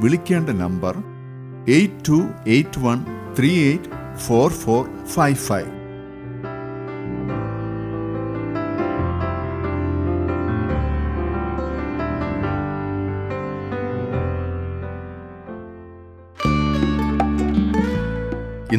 വിളിക്കേണ്ട 0.00 0.50
number 0.50 0.94
eight 1.68 2.08
two 2.08 2.18
eight 2.48 2.78
one 2.78 3.04
three 3.38 3.50
eight 3.64 4.18
four 4.18 4.52
four 4.52 5.06
five 5.06 5.36
five. 5.36 5.83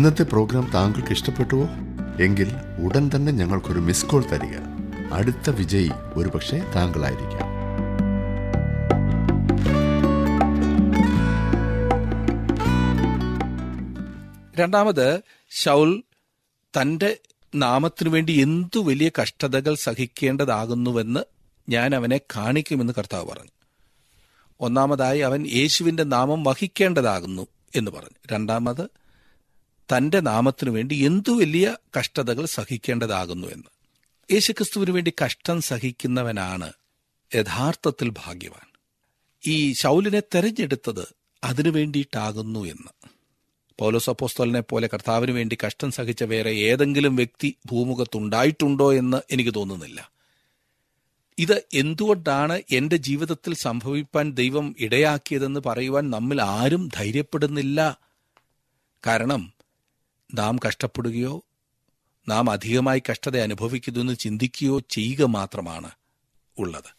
ഇന്നത്തെ 0.06 0.24
പ്രോഗ്രാം 0.24 0.72
താങ്കൾക്ക് 0.74 1.12
ഇഷ്ടപ്പെട്ടുവോ? 1.12 1.68
എങ്കിൽ 2.24 2.52
ഉടൻ 2.84 3.12
തന്നെ 3.16 3.32
ഞങ്ങൾക്കൊരു 3.32 3.80
മിസ് 3.80 4.06
കോൾ 4.06 4.24
തരിക. 4.32 4.58
അടുത്ത 5.14 5.50
വിജയി 5.50 5.90
ഒരുപക്ഷെ 6.14 6.58
താങ്കളായിരിക്കാം. 6.76 7.40
രണ്ടാമത് 14.60 15.22
ശൗൽ 15.50 16.04
തന്റെ 16.82 17.18
നാമത്തിനു 17.56 18.10
വേണ്ടി 18.10 18.34
എന്തു 18.34 18.80
വലിയ 18.80 19.12
കഷ്ടതകൾ 19.22 19.76
സഹിക്കേണ്ടതാകുന്നുവെന്ന് 19.76 21.20
ഞാൻ 21.70 21.96
അവനെ 21.96 22.18
കാണിക്കുമെന്ന് 22.18 22.94
കർത്താവ് 22.98 23.28
പറഞ്ഞു. 23.28 23.52
ഒന്നാമതായി 24.60 25.20
അവൻ 25.20 25.48
യേശുവിന്റെ 25.48 26.04
നാമം 26.04 26.44
വഹിക്കേണ്ടതാകുന്നു 26.44 27.48
എന്ന് 27.76 27.92
പറഞ്ഞു. 27.92 28.34
രണ്ടാമത് 28.34 29.05
തന്റെ 29.94 30.20
നാമത്തിനു 30.20 30.72
വേണ്ടി 30.72 30.96
എന്തു 30.96 31.32
വലിയ 31.32 31.78
കഷ്ടതകൾ 32.00 32.46
സഹിക്കേണ്ടതാകുന്നു 32.46 33.48
എന്ന്. 33.48 33.64
യേശുക്രിസ്തുവിനു 34.34 34.92
വേണ്ടി 34.92 35.14
കഷ്ടം 35.26 35.62
സഹിക്കുന്നവനാണ് 35.62 36.74
യഥാർത്ഥത്തിൽ 37.36 38.10
ഭാഗ്യവാൻ. 38.10 38.68
ഈ 39.48 39.74
ശൗലിനെ 39.74 40.20
തെരഞ്ഞെടുത്തത് 40.20 41.08
അതിനു 41.44 41.70
വേണ്ടിയിട്ടാകുന്നു 41.70 42.60
എന്ന്. 42.60 43.10
പൗലോസ് 43.80 44.10
അപ്പോസ്തോലിനെ 44.10 44.60
പോലെ 44.60 44.90
കർത്താവിന് 44.94 45.32
വേണ്ടി 45.32 45.58
കഷ്ടം 45.66 45.92
സഹിച്ച 45.92 46.24
വേറെ 46.24 46.52
ഏതെങ്കിലും 46.52 47.16
വ്യക്തി 47.16 47.56
ഭൂമുഖത്തുണ്ടായിട്ടുണ്ടോ 47.66 48.94
എന്ന് 48.94 49.18
എനിക്ക് 49.32 49.54
തോന്നുന്നില്ല. 49.56 50.12
ഇത് 51.38 51.64
എന്തുകൊണ്ടാണ് 51.74 52.62
എന്റെ 52.72 52.98
ജീവിതത്തിൽ 52.98 53.54
സംഭവിപ്പാൻ 53.54 54.32
ദൈവം 54.32 54.76
ഇടയാക്കിയതെന്ന് 54.80 55.60
പറയുവാൻ 55.60 56.10
നമ്മിൽ 56.10 56.42
ആരും 56.42 56.90
ധൈര്യപ്പെടുന്നില്ല? 56.94 58.00
കാരണം 59.08 59.55
നാം 60.38 60.60
കഷ്ടപ്പെടുകയോ 60.68 61.44
നാം 62.28 62.52
അധികമായി 62.52 63.04
കഷ്ടത 63.12 63.38
അനുഭവിക്കുന്നു 63.38 64.00
എന്ന് 64.00 64.16
ചിന്തിക്കുകയോ 64.16 64.80
ചെയ്യുക 64.80 65.24
മാത്രമാണ് 65.24 65.92
ഉള്ളത്. 66.58 66.96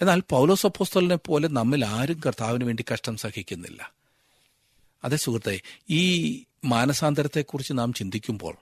എന്നാൽ 0.00 0.22
പൗലോസ് 0.30 0.66
അപ്പോസ്തലിനെ 0.66 1.16
പോലെ 1.16 1.48
നമ്മിൽ 1.48 1.84
ആരും 1.84 2.20
കർത്താവിന് 2.26 2.64
വേണ്ടി 2.64 2.84
കഷ്ടം 2.92 3.16
സഹിക്കുന്നില്ല. 3.16 3.92
അതെ 5.04 5.16
സുഹൃത്തെ 5.16 5.60
ഈ 5.90 6.42
മാനസാന്തരത്തെക്കുറിച്ച് 6.64 7.72
നാം 7.72 7.92
ചിന്തിക്കുമ്പോൾ 7.92 8.56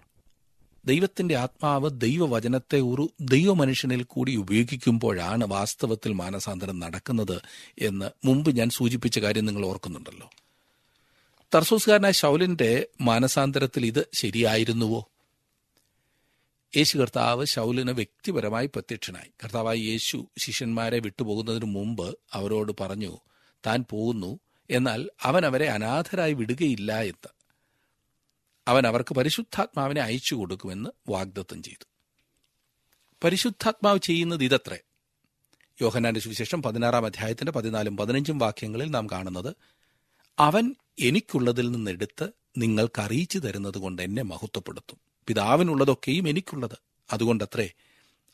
ദൈവത്തിന്റെ 0.86 1.36
ആത്മാവ് 1.36 1.90
ദൈവവചനത്തെ 1.94 2.80
ഒരു 2.80 3.10
ദൈവമനുഷ്യനിൽ 3.20 4.02
കൂടി 4.02 4.36
ഉപയോഗിക്കുമ്പോഴാണ് 4.36 5.44
വാസ്തവത്തിൽ 5.44 6.12
മാനസാന്തരം 6.12 6.78
നടക്കുന്നത് 6.78 7.42
എന്ന് 7.78 8.10
മുമ്പ് 8.26 8.56
ഞാൻ 8.56 8.70
സൂചിപ്പിച്ച 8.70 9.18
കാര്യം 9.18 9.44
നിങ്ങൾ 9.44 9.66
ഓർക്കുന്നുണ്ടല്ലോ. 9.66 10.30
തർസൂസ്കാരനായ 11.54 12.12
ശൗലിന്റെ 12.12 12.86
മാനസാന്തരത്തിൽ 13.00 13.86
ഇത് 13.86 14.08
ശരിയായിരുന്നുവോ? 14.14 15.08
യേശു 16.76 16.98
കർത്താവ് 16.98 17.44
ശൗലിന് 17.44 17.90
വ്യക്തിപരമായി 17.90 18.66
പ്രത്യക്ഷനായി. 18.66 19.30
കർത്താവായ 19.44 19.76
യേശു 19.76 20.26
ശിഷ്യന്മാരെ 20.38 20.98
വിട്ടുപോകുന്നതിന് 20.98 21.64
മുമ്പ് 21.64 22.18
അവരോട് 22.32 22.72
പറഞ്ഞു 22.80 23.18
താൻ 23.66 23.84
പോകുന്നു 23.90 24.38
എന്നാൽ 24.70 25.08
അവൻ 25.22 25.46
അവരെ 25.46 25.68
അനാഥരായി 25.68 26.32
വിടുകയില്ല 26.32 27.02
എന്ന്. 27.02 27.28
അവൻ 28.68 28.86
അവർക്ക് 28.86 29.14
പരിശുദ്ധാത്മാവിനെ 29.14 30.00
അയച്ചു 30.00 30.34
കൊടുക്കുമെന്ന് 30.34 30.90
വാഗ്ദത്തം 31.08 31.62
ചെയ്തു. 31.62 31.84
പരിശുദ്ധാത്മാവ് 33.24 33.98
ചെയ്യുന്നത് 33.98 34.44
ഇതത്രേ. 34.44 34.78
യോഹനാന്റെ 35.80 36.20
സുവിശേഷം 36.20 36.62
പതിനാറാം 36.62 37.06
അധ്യായത്തിന്റെ 37.06 37.52
പതിനാലും 37.52 37.96
പതിനഞ്ചും 37.96 38.38
വാക്യങ്ങളിൽ 38.38 38.90
നാം 38.90 39.06
കാണുന്നത് 39.06 39.56
അവൻ 40.38 40.74
എനിക്കുള്ളതിൽ 40.98 41.70
നിന്നെടുത്ത് 41.70 42.28
നിങ്ങൾക്ക് 42.56 43.00
അറിയിച്ചു 43.00 43.38
തരുന്നത് 43.38 43.78
കൊണ്ട് 43.78 44.02
എന്നെ 44.02 44.22
മഹത്വപ്പെടുത്തും. 44.22 44.98
പിതാവിനുള്ളതൊക്കെയും 45.26 46.28
എനിക്കുള്ളത്. 46.28 46.78
അതുകൊണ്ടത്രേ 47.12 47.70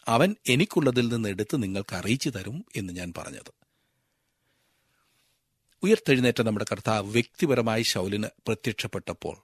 അവൻ 0.08 0.36
എനിക്കുള്ളതിൽ 0.48 1.08
നിന്നെടുത്ത് 1.08 1.62
നിങ്ങൾക്ക് 1.62 1.96
അറിയിച്ചു 1.96 2.30
തരും 2.30 2.64
എന്ന് 2.76 2.92
ഞാൻ 2.92 3.12
പറഞ്ഞത്. 3.16 3.52
ഉയർത്തെഴുന്നേറ്റ 5.82 6.42
നമ്മുടെ 6.42 6.66
കർത്താവ് 6.72 7.10
വ്യക്തിപരമായി 7.10 7.82
ശൗലിന് 7.82 8.26
പ്രത്യക്ഷപ്പെട്ടപ്പോൾ 8.46 9.36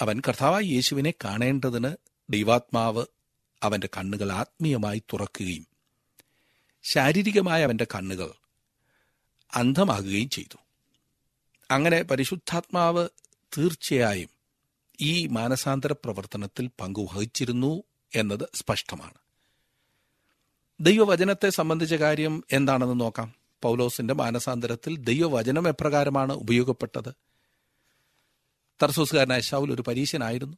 അവൻ 0.00 0.22
കർത്താവായ 0.28 0.62
യേശുവിനെ 0.62 1.14
കാണേണ്ടതിന് 1.24 1.96
ദൈവാത്മാവ് 2.30 3.06
അവന്റെ 3.62 3.88
കണ്ണുകൾ 3.96 4.32
ആത്മീയമായി 4.32 4.98
തുറക്കുകയും 4.98 5.66
ശാരീരികമായ 6.82 7.64
അവന്റെ 7.64 7.86
കണ്ണുകൾ 7.94 8.30
അന്ധമാകുകയും 9.54 10.28
ചെയ്തു. 10.28 10.67
അങ്ങനെ 11.70 12.02
പരിശുദ്ധാത്മാവ് 12.02 13.08
തീർച്ചയായും 13.58 14.28
ഈ 15.00 15.26
മാനസാന്തര 15.26 15.92
പ്രവർത്തനത്തിൽ 15.92 16.70
പങ്കുവഹിച്ചിരുന്നു 16.80 17.82
എന്നത് 18.14 18.48
സ്പഷ്ടമാണ്. 18.54 19.14
ദൈവവചനത്തെ 20.80 21.50
സംബന്ധിച്ച 21.50 21.94
കാര്യം 21.94 22.44
എന്താണെന്ന് 22.52 23.00
നോക്കാം. 23.00 23.34
പൗലോസിന്റെ 23.62 24.14
മാനസാന്തരത്തിൽ 24.14 24.96
ദൈവവചനം 24.96 25.68
എപ്രകാരമാണ് 25.68 26.32
ഉപയോഗപ്പെട്ടത്? 26.32 27.14
തർസോസുകാരനായ 28.82 29.40
ശൗൽ 29.40 29.72
ഒരു 29.72 29.82
പരീശനായിരുന്നു. 29.82 30.56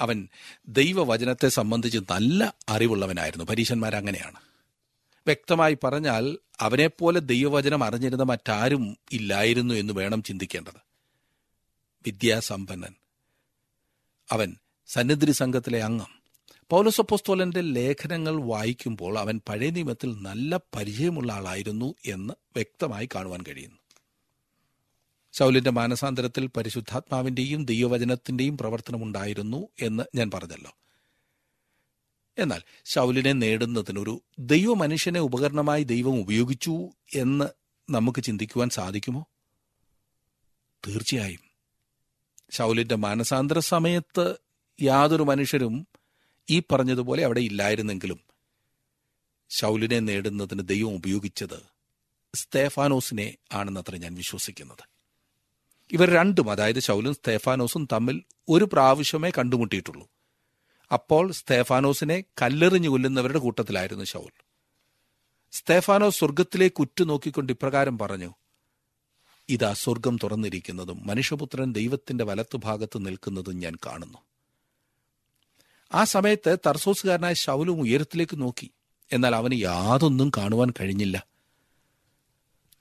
അവൻ 0.00 0.28
ദൈവവചനത്തെ 0.68 1.48
സംബന്ധിച്ച് 1.48 1.98
നല്ല 1.98 2.54
അറിവുള്ളവനായിരുന്നു. 2.68 3.44
പരീശന്മാർ 3.44 3.96
അങ്ങനെയാണ് 3.96 4.51
വ്യക്തമായി 5.26 5.78
പറഞ്ഞാൽ 5.84 6.38
അവനെപ്പോലെ 6.60 7.20
ദൈവവചനം 7.20 7.84
അറിഞ്ഞിരുന്ന 7.84 8.22
മറ്റാരും 8.22 8.96
ഇല്ലായിരുന്നു 9.12 9.74
എന്ന് 9.74 9.92
വേണം 9.92 10.22
ചിന്തിക്കേണ്ടത്. 10.22 10.82
വിദ്യാസമ്പന്നൻ. 12.06 12.94
അവൻ 14.30 14.56
സന്നിധി 14.86 15.30
സംഘത്തിലെ 15.30 15.82
അംഗം. 15.82 16.22
പൗലസപ്പോസ്തോലന്റെ 16.70 17.60
ലേഖനങ്ങൾ 17.60 18.42
വായിക്കുമ്പോൾ 18.42 19.18
അവൻ 19.18 19.40
പഴയ 19.48 19.70
നിയമത്തിൽ 19.70 20.22
നല്ല 20.22 20.56
പരിചയമുള്ള 20.56 21.32
ആളായിരുന്നു 21.32 21.94
എന്ന് 22.06 22.34
വ്യക്തമായി 22.34 23.08
കാണുവാൻ 23.14 23.40
കഴിയുന്നു. 23.48 23.76
ശൗലിന്റെ 25.32 25.70
മാനസാന്തരത്തിൽ 25.70 26.46
പരിശുദ്ധാത്മാവിന്റെയും 26.46 27.64
ദൈവവചനത്തിന്റെയും 27.64 28.58
പ്രവർത്തനമുണ്ടായിരുന്നു 28.58 29.68
എന്ന് 29.82 30.02
ഞാൻ 30.14 30.30
പറഞ്ഞല്ലോ. 30.34 30.70
എന്നാൽ 32.38 32.62
ശൗലിനെ 32.84 33.32
നേടുന്നതിനൊരു 33.32 34.22
ദൈവ 34.38 34.74
മനുഷ്യനെ 34.74 35.20
ഉപകരണമായി 35.20 35.82
ദൈവം 35.82 36.20
ഉപയോഗിച്ചു 36.20 36.88
എന്ന് 37.14 37.44
നമുക്ക് 37.90 38.22
ചിന്തിക്കുവാൻ 38.22 38.68
സാധിക്കുമോ? 38.68 39.26
തീർച്ചയായും. 40.88 41.40
ശൗലിന്റെ 42.50 42.94
മാനസാന്തര 42.94 43.58
സമയത്ത് 43.58 44.36
യാതൊരു 44.82 45.22
മനുഷ്യരും 45.22 45.86
ഈ 46.50 46.60
പറഞ്ഞതുപോലെ 46.60 47.24
അവിടെ 47.24 47.40
ഇല്ലായിരുന്നെങ്കിലും 47.40 48.20
ശൗലിനെ 49.50 50.00
നേടുന്നതിന് 50.00 50.68
ദൈവം 50.68 50.94
ഉപയോഗിച്ചത് 50.94 51.62
സ്തേഫാനോസിനെ 52.34 53.36
ആണെന്നത്ര 53.52 53.96
ഞാൻ 53.96 54.14
വിശ്വസിക്കുന്നത്. 54.14 54.88
ഇവർ 55.92 56.10
രണ്ടും 56.10 56.50
അതായത് 56.50 56.80
ശൗലും 56.80 57.14
സ്തേഫാനോസും 57.14 57.88
തമ്മിൽ 57.92 58.22
ഒരു 58.48 58.68
പ്രാവശ്യമേ 58.72 59.30
കണ്ടുമുട്ടിയിട്ടുള്ളൂ. 59.38 60.08
അപ്പോൾ 60.92 61.32
സ്തേഫാനോസിനെ 61.32 62.24
കല്ലെറിഞ്ഞു 62.42 62.88
കൊല്ലുന്നവരുടെ 62.88 63.38
കൂട്ടത്തിലായിരുന്നു 63.38 64.04
ശൗൽ. 64.04 64.30
സ്തേഫാനോസ് 65.52 66.18
സ്വർഗത്തിലേക്ക് 66.18 66.80
ഉറ്റുനോക്കിക്കൊണ്ട് 66.80 67.52
ഇപ്രകാരം 67.52 67.98
പറഞ്ഞു 67.98 68.34
ഇതാ 69.48 69.72
സ്വർഗം 69.72 70.18
തുറന്നിരിക്കുന്നതും 70.22 71.06
മനുഷ്യപുത്രൻ 71.06 71.72
ദൈവത്തിന്റെ 71.72 72.24
വലത്തുഭാഗത്ത് 72.24 73.06
നിൽക്കുന്നതും 73.06 73.58
ഞാൻ 73.58 73.74
കാണുന്നു. 73.86 74.18
ആ 75.94 76.04
സമയത്ത് 76.04 76.58
തർസോസുകാരനായ 76.66 77.32
ശൗലും 77.32 77.80
ഉയരത്തിലേക്ക് 77.80 78.40
നോക്കി 78.40 78.70
എന്നാൽ 79.12 79.36
അവന് 79.36 79.54
യാതൊന്നും 79.54 80.30
കാണുവാൻ 80.36 80.72
കഴിഞ്ഞില്ല. 80.80 81.26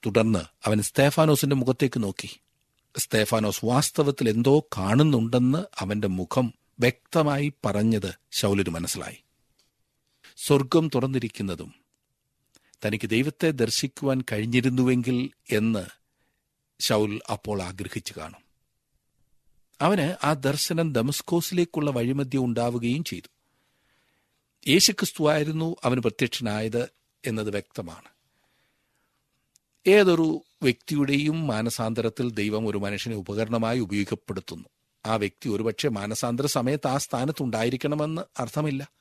തുടർന്ന് 0.06 0.40
അവൻ 0.40 0.82
സ്തേഫാനോസിന്റെ 0.82 1.56
മുഖത്തേക്ക് 1.56 2.04
നോക്കി. 2.04 2.40
സ്തേഫാനോസ് 2.98 3.66
വാസ്തവത്തിൽ 3.66 4.30
എന്തോ 4.30 4.60
കാണുന്നുണ്ടെന്ന് 4.78 5.66
അവന്റെ 5.80 6.08
മുഖം 6.08 6.61
വ്യക്തമായി 6.80 7.54
പറഞ്ഞത് 7.66 8.14
ശൗലിന് 8.32 8.70
മനസ്സിലായി. 8.70 9.18
സ്വർഗം 10.38 10.90
തുറന്നിരിക്കുന്നതും 10.96 11.74
തനിക്ക് 12.86 13.10
ദൈവത്തെ 13.10 13.52
ദർശിക്കുവാൻ 13.52 14.24
കഴിഞ്ഞിരുന്നുവെങ്കിൽ 14.32 15.30
എന്ന് 15.52 15.86
ശൗൽ 16.80 17.20
അപ്പോൾ 17.32 17.62
ആഗ്രഹിച്ചു 17.62 18.14
കാണും. 18.18 18.42
അവന് 19.82 20.26
ആ 20.26 20.34
ദർശനം 20.34 20.94
ദമസ്കോസിലേക്കുള്ള 20.94 21.92
വഴിമധ്യ 21.92 22.38
ഉണ്ടാവുകയും 22.38 23.04
ചെയ്തു. 23.04 23.28
യേശുക്രിസ്തുവായിരുന്നു 24.70 25.76
അവന് 25.84 26.00
പ്രത്യക്ഷനായത് 26.00 26.90
എന്നത് 27.26 27.50
വ്യക്തമാണ്. 27.50 28.10
ഏതൊരു 29.88 30.44
വ്യക്തിയുടെയും 30.64 31.48
മാനസാന്തരത്തിൽ 31.48 32.32
ദൈവം 32.32 32.68
ഒരു 32.68 32.78
മനുഷ്യനെ 32.78 33.16
ഉപകരണമായി 33.16 33.80
ഉപയോഗപ്പെടുത്തുന്നു. 33.80 34.70
ആ 35.06 35.16
വ്യക്തി 35.16 35.50
ഒരുപക്ഷെ 35.50 35.90
മാനസാന്തര 35.90 36.46
സമയത്ത് 36.46 36.88
ആ 36.88 36.98
സ്ഥാനത്തുണ്ടായിരിക്കണമെന്ന് 36.98 38.22
അർത്ഥമില്ല. 38.40 38.92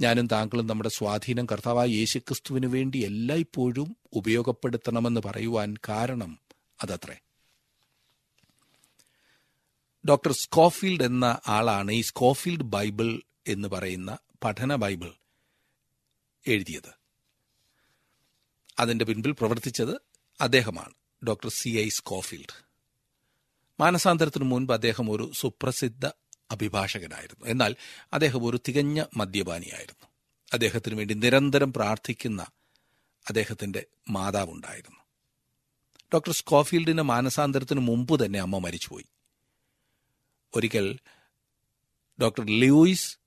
ഞാനും 0.00 0.26
താങ്കളും 0.26 0.66
നമ്മുടെ 0.66 0.88
സ്വാധീനം 0.88 1.46
കർത്താവായ 1.46 1.86
യേശുക്രിസ്തുവിനു 1.86 2.66
വേണ്ടി 2.66 2.98
എല്ലായ്പ്പോഴും 2.98 3.96
ഉപയോഗപ്പെടുത്തണമെന്ന് 4.12 5.20
പറയുവാൻ 5.24 5.74
കാരണം 5.88 6.38
അതത്രേ. 6.82 7.16
ഡോക്ടർ 10.08 10.32
സ്കോഫീൽഡ് 10.32 11.04
എന്ന 11.04 11.38
ആളാണ് 11.48 11.92
ഈ 11.92 12.00
സ്കോഫീൽഡ് 12.00 12.62
ബൈബിൾ 12.62 13.22
എന്ന് 13.48 13.68
പറയുന്ന 13.68 14.18
പഠന 14.44 14.74
ബൈബിൾ 14.74 15.12
എഴുതിയത്. 16.46 16.94
അതിന്റെ 18.78 19.04
പിൻപിൽ 19.04 19.32
പ്രവർത്തിച്ചത് 19.32 20.00
അദ്ദേഹമാണ് 20.40 20.92
ഡോക്ടർ 21.26 21.48
സി 21.48 21.68
ഐ 21.68 21.88
സ്കോഫീൽഡ്. 21.88 22.63
മാനസാന്തരത്തിനു 23.80 24.44
മുൻപ് 24.44 24.72
അദ്ദേഹം 24.72 25.10
ഒരു 25.10 25.32
സുപ്രസിദ്ധ 25.34 26.06
അഭിഭാഷകനായിരുന്നു. 26.50 27.46
എന്നാൽ 27.46 27.76
അദ്ദേഹം 28.12 28.44
ഒരു 28.44 28.60
തികഞ്ഞ 28.68 29.04
മദ്യപാനിയായിരുന്നു. 29.16 30.06
അദ്ദേഹത്തിന് 30.52 30.94
വേണ്ടി 30.94 31.14
നിരന്തരം 31.14 31.72
പ്രാർത്ഥിക്കുന്ന 31.72 32.42
അദ്ദേഹത്തിന്റെ 33.28 33.86
മാതാവുണ്ടായിരുന്നു. 34.10 35.00
ഡോക്ടർ 36.14 36.32
സ്കോഫീൽഡിന്റെ 36.32 37.02
മാനസാന്തരത്തിന് 37.02 37.80
മുമ്പ് 37.80 38.24
തന്നെ 38.24 38.38
അമ്മ 38.38 38.58
മരിച്ചുപോയി. 38.58 39.04
ഒരിക്കൽ 40.54 40.98
ഡോക്ടർ 42.22 42.46
ലൂയിസ് 42.46 43.18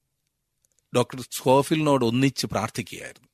ഡോക്ടർ 0.95 1.21
സ്കോഫീൽഡിനോട് 1.31 2.05
ഒന്നിച്ച് 2.05 2.47
പ്രാർത്ഥിക്കുകയായിരുന്നു. 2.47 3.27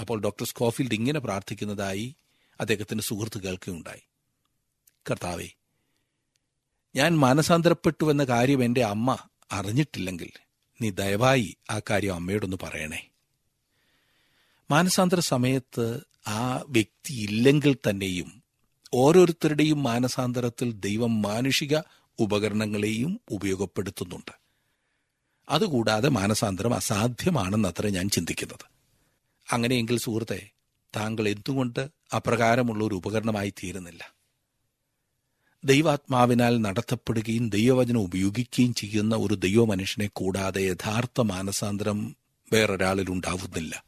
അപ്പോൾ 0.00 0.20
ഡോക്ടർ 0.20 0.46
സ്കോഫീൽഡ് 0.46 0.94
ഇങ്ങനെ 0.94 1.20
പ്രാർത്ഥിക്കുന്നതായി 1.20 2.16
അദ്ദേഹത്തിന്റെ 2.60 3.04
സുഹൃത്ത് 3.04 3.42
കേൾക്കുകയുണ്ടായി. 3.42 4.02
കർത്താവേ 5.10 5.48
ഞാൻ 6.96 7.18
മാനസാന്തരപ്പെട്ടു 7.18 8.10
എന്ന 8.10 8.24
കാര്യം 8.24 8.64
എന്റെ 8.64 8.84
അമ്മ 8.84 9.18
അറിഞ്ഞിട്ടില്ലെങ്കിൽ 9.52 10.30
നീ 10.80 10.90
ദയവായി 10.90 11.56
ആ 11.70 11.80
കാര്യം 11.90 12.14
അമ്മയോടൊന്ന് 12.14 12.56
പറയണേ. 12.62 13.08
മാനസാന്തര 14.70 15.20
സമയത്ത് 15.20 16.00
ആ 16.26 16.64
വ്യക്തി 16.68 17.14
ഇല്ലെങ്കിൽ 17.14 17.76
തന്നെയും 17.88 18.42
ഓരോരുത്തരുടെയും 18.94 19.82
മാനസാന്തരത്തിൽ 19.82 20.72
ദൈവം 20.72 21.22
മാനുഷിക 21.22 21.78
ഉപകരണങ്ങളെയും 22.18 23.20
ഉപയോഗപ്പെടുത്തുന്നുണ്ട്. 23.30 24.32
അതുകൂടാതെ 25.48 26.08
മാനസാന്തരം 26.08 26.74
അസാധ്യമാണെന്നത്ര 26.74 27.88
ഞാൻ 27.88 28.10
ചിന്തിക്കുന്നത്. 28.10 28.66
അങ്ങനെയെങ്കിൽ 29.52 29.98
സുഹൃത്തെ 29.98 30.50
താങ്കൾ 30.96 31.28
എന്തുകൊണ്ട് 31.28 31.88
അപ്രകാരമുള്ള 32.16 32.84
ഒരു 32.84 32.94
ഉപകരണമായി 32.94 33.50
തീരുന്നില്ല? 33.50 34.13
ദൈവാത്മാവിനാൽ 35.64 36.60
നടത്തപ്പെടുകയും 36.60 37.48
ദൈവവചനം 37.48 38.00
ഉപയോഗിക്കുകയും 38.00 38.74
ചെയ്യുന്ന 38.74 39.16
ഒരു 39.16 39.34
ദൈവമനുഷ്യനെ 39.34 40.10
കൂടാതെ 40.12 40.60
യഥാർത്ഥ 40.60 41.20
മാനസാന്തരം 41.20 42.16
വേറൊരാളിൽ 42.52 43.10
ഉണ്ടാവുന്നില്ല 43.10 43.84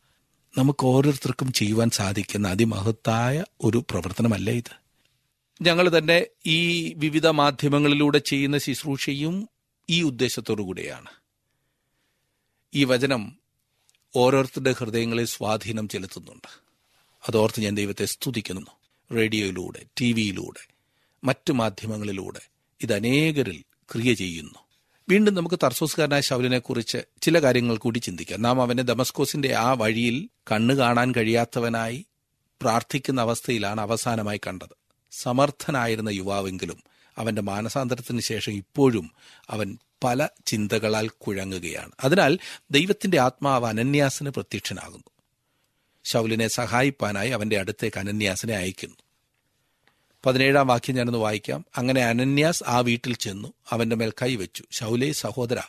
നമുക്ക് 0.59 0.87
ഓരോരുത്തർക്കും 0.87 1.53
ചെയ്യുവാൻ 1.53 1.91
സാധിക്കുന്ന 1.91 2.49
അതിമഹത്തായ 2.49 3.45
ഒരു 3.61 3.85
പ്രവർത്തനമല്ല 3.91 4.51
ഇത്? 4.51 4.77
ഞങ്ങൾ 5.63 5.99
തന്നെ 5.99 6.27
ഈ 6.47 6.93
വിവിധ 6.95 7.27
മാധ്യമങ്ങളിലൂടെ 7.27 8.19
ചെയ്യുന്ന 8.19 8.59
ശുശ്രൂഷയും 8.59 9.49
ഈ 9.91 10.03
ഉദ്ദേശത്തോടു 10.03 10.63
കൂടെയാണ്. 10.63 11.11
ഈ 12.75 12.85
വചനം 12.85 13.37
ഓരോരുത്തരുടെ 14.17 14.73
ഹൃദയങ്ങളിൽ 14.73 15.25
സ്വാധീനം 15.25 15.89
ചെലുത്തുന്നുണ്ട്. 15.89 16.61
അതോർത്ത് 17.29 17.61
ഞാൻ 17.61 17.77
ദൈവത്തെ 17.77 18.05
സ്തുതിക്കുന്നു. 18.05 18.67
റേഡിയോയിലൂടെ 19.15 19.85
ടി 20.01 20.13
വിയിലൂടെ 20.13 20.76
മറ്റു 21.27 21.53
മാധ്യമങ്ങളിലൂടെ 21.53 22.41
ഇത് 22.83 22.95
അനേകരിൽ 22.95 23.65
ക്രിയ 23.93 24.15
ചെയ്യുന്നു. 24.15 24.59
വീണ്ടും 25.09 25.35
നമുക്ക് 25.35 25.57
തർസോസ്കാരനായ 25.57 26.21
ശൗലിനെ 26.21 26.59
കുറിച്ച് 26.59 26.99
ചില 27.23 27.43
കാര്യങ്ങൾ 27.43 27.77
കൂടി 27.77 27.99
ചിന്തിക്കാം. 27.99 28.43
നാം 28.43 28.63
അവനെ 28.63 28.83
ദമസ്കോസിന്റെ 28.83 29.55
ആ 29.55 29.73
വഴിയിൽ 29.73 30.29
കണ്ണു 30.53 30.75
കാണാൻ 30.75 31.15
കഴിയാത്തവനായി 31.17 32.07
പ്രാർത്ഥിക്കുന്ന 32.61 33.21
അവസ്ഥയിലാണ് 33.21 33.81
അവസാനമായി 33.81 34.41
കണ്ടത്. 34.47 34.77
സമർത്ഥനായിരുന്ന 35.11 36.09
യുവാവെങ്കിലും 36.09 36.83
അവന്റെ 37.19 37.43
മാനസാന്തരത്തിന് 37.43 38.21
ശേഷം 38.21 38.53
ഇപ്പോഴും 38.53 39.11
അവൻ 39.51 39.79
പല 40.05 40.29
ചിന്തകളാൽ 40.47 41.09
കുഴങ്ങുകയാണ്. 41.09 41.93
അതിനാൽ 42.05 42.39
ദൈവത്തിന്റെ 42.71 43.21
ആത്മാവ് 43.21 43.67
അനന്യാസിന് 43.67 44.31
പ്രത്യക്ഷനാകുന്നു. 44.31 45.11
ശൗലിനെ 46.05 46.49
സഹായിപ്പാനായി 46.49 47.31
അവന്റെ 47.31 47.59
അടുത്തേക്ക് 47.59 47.99
അനന്യാസിനെ 48.01 48.55
അയക്കുന്നു. 48.55 48.97
പതിനേഴാം 50.27 50.67
വാക്യം 50.67 50.97
ഞാനൊന്ന് 50.97 51.19
വായിക്കാം. 51.19 51.65
അങ്ങനെ 51.77 52.05
അനന്യാസ് 52.05 52.65
ആ 52.67 52.79
വീട്ടിൽ 52.79 53.17
ചെന്നു 53.17 53.53
അവന്റെ 53.71 53.97
മേൽ 53.97 54.13
കൈവച്ചു 54.23 54.65
ശൗലേ 54.73 55.13
സഹോദര 55.13 55.61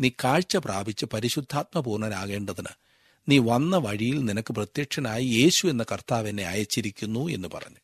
നീ 0.00 0.08
കാഴ്ച 0.08 0.56
പ്രാപിച്ച് 0.56 1.06
പരിശുദ്ധാത്മപൂർണനാകേണ്ടതിന് 1.06 2.66
നീ 3.28 3.38
വന്ന 3.38 3.76
വഴിയിൽ 3.76 4.24
നിനക്ക് 4.24 4.52
പ്രത്യക്ഷനായി 4.52 5.24
യേശു 5.24 5.66
എന്ന 5.66 5.84
കർത്താവ് 5.92 6.28
എന്നെ 6.28 6.44
അയച്ചിരിക്കുന്നു 6.44 7.28
എന്ന് 7.28 7.48
പറഞ്ഞു. 7.54 7.76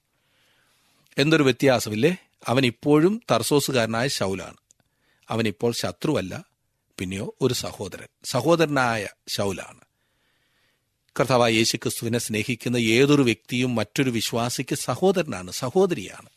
എന്തൊരു 1.18 1.42
വ്യത്യാസമില്ലേ? 1.42 2.16
അവൻ 2.46 2.66
ഇപ്പോഴും 2.66 3.22
തർസോസുകാരനായ 3.30 4.08
ശൗലാണ്. 4.08 4.56
അവനിപ്പോൾ 5.30 5.72
ശത്രുവല്ല 5.72 6.44
പിന്നെയോ 6.98 7.34
ഒരു 7.40 7.54
സഹോദരൻ. 7.54 8.06
സഹോദരനായ 8.24 9.08
ശൗലാണ്. 9.28 9.89
കർത്താവായ 11.18 11.52
യേശു 11.52 11.76
ക്രിസ്തുവിനെ 11.76 12.18
സ്നേഹിക്കുന്ന 12.18 12.76
ഏതൊരു 12.76 13.22
വ്യക്തിയും 13.22 13.74
മറ്റൊരു 13.74 14.10
വിശ്വാസിക്ക് 14.10 14.74
സഹോദരനാണ് 14.74 15.50
സഹോദരിയാണ്. 15.50 16.28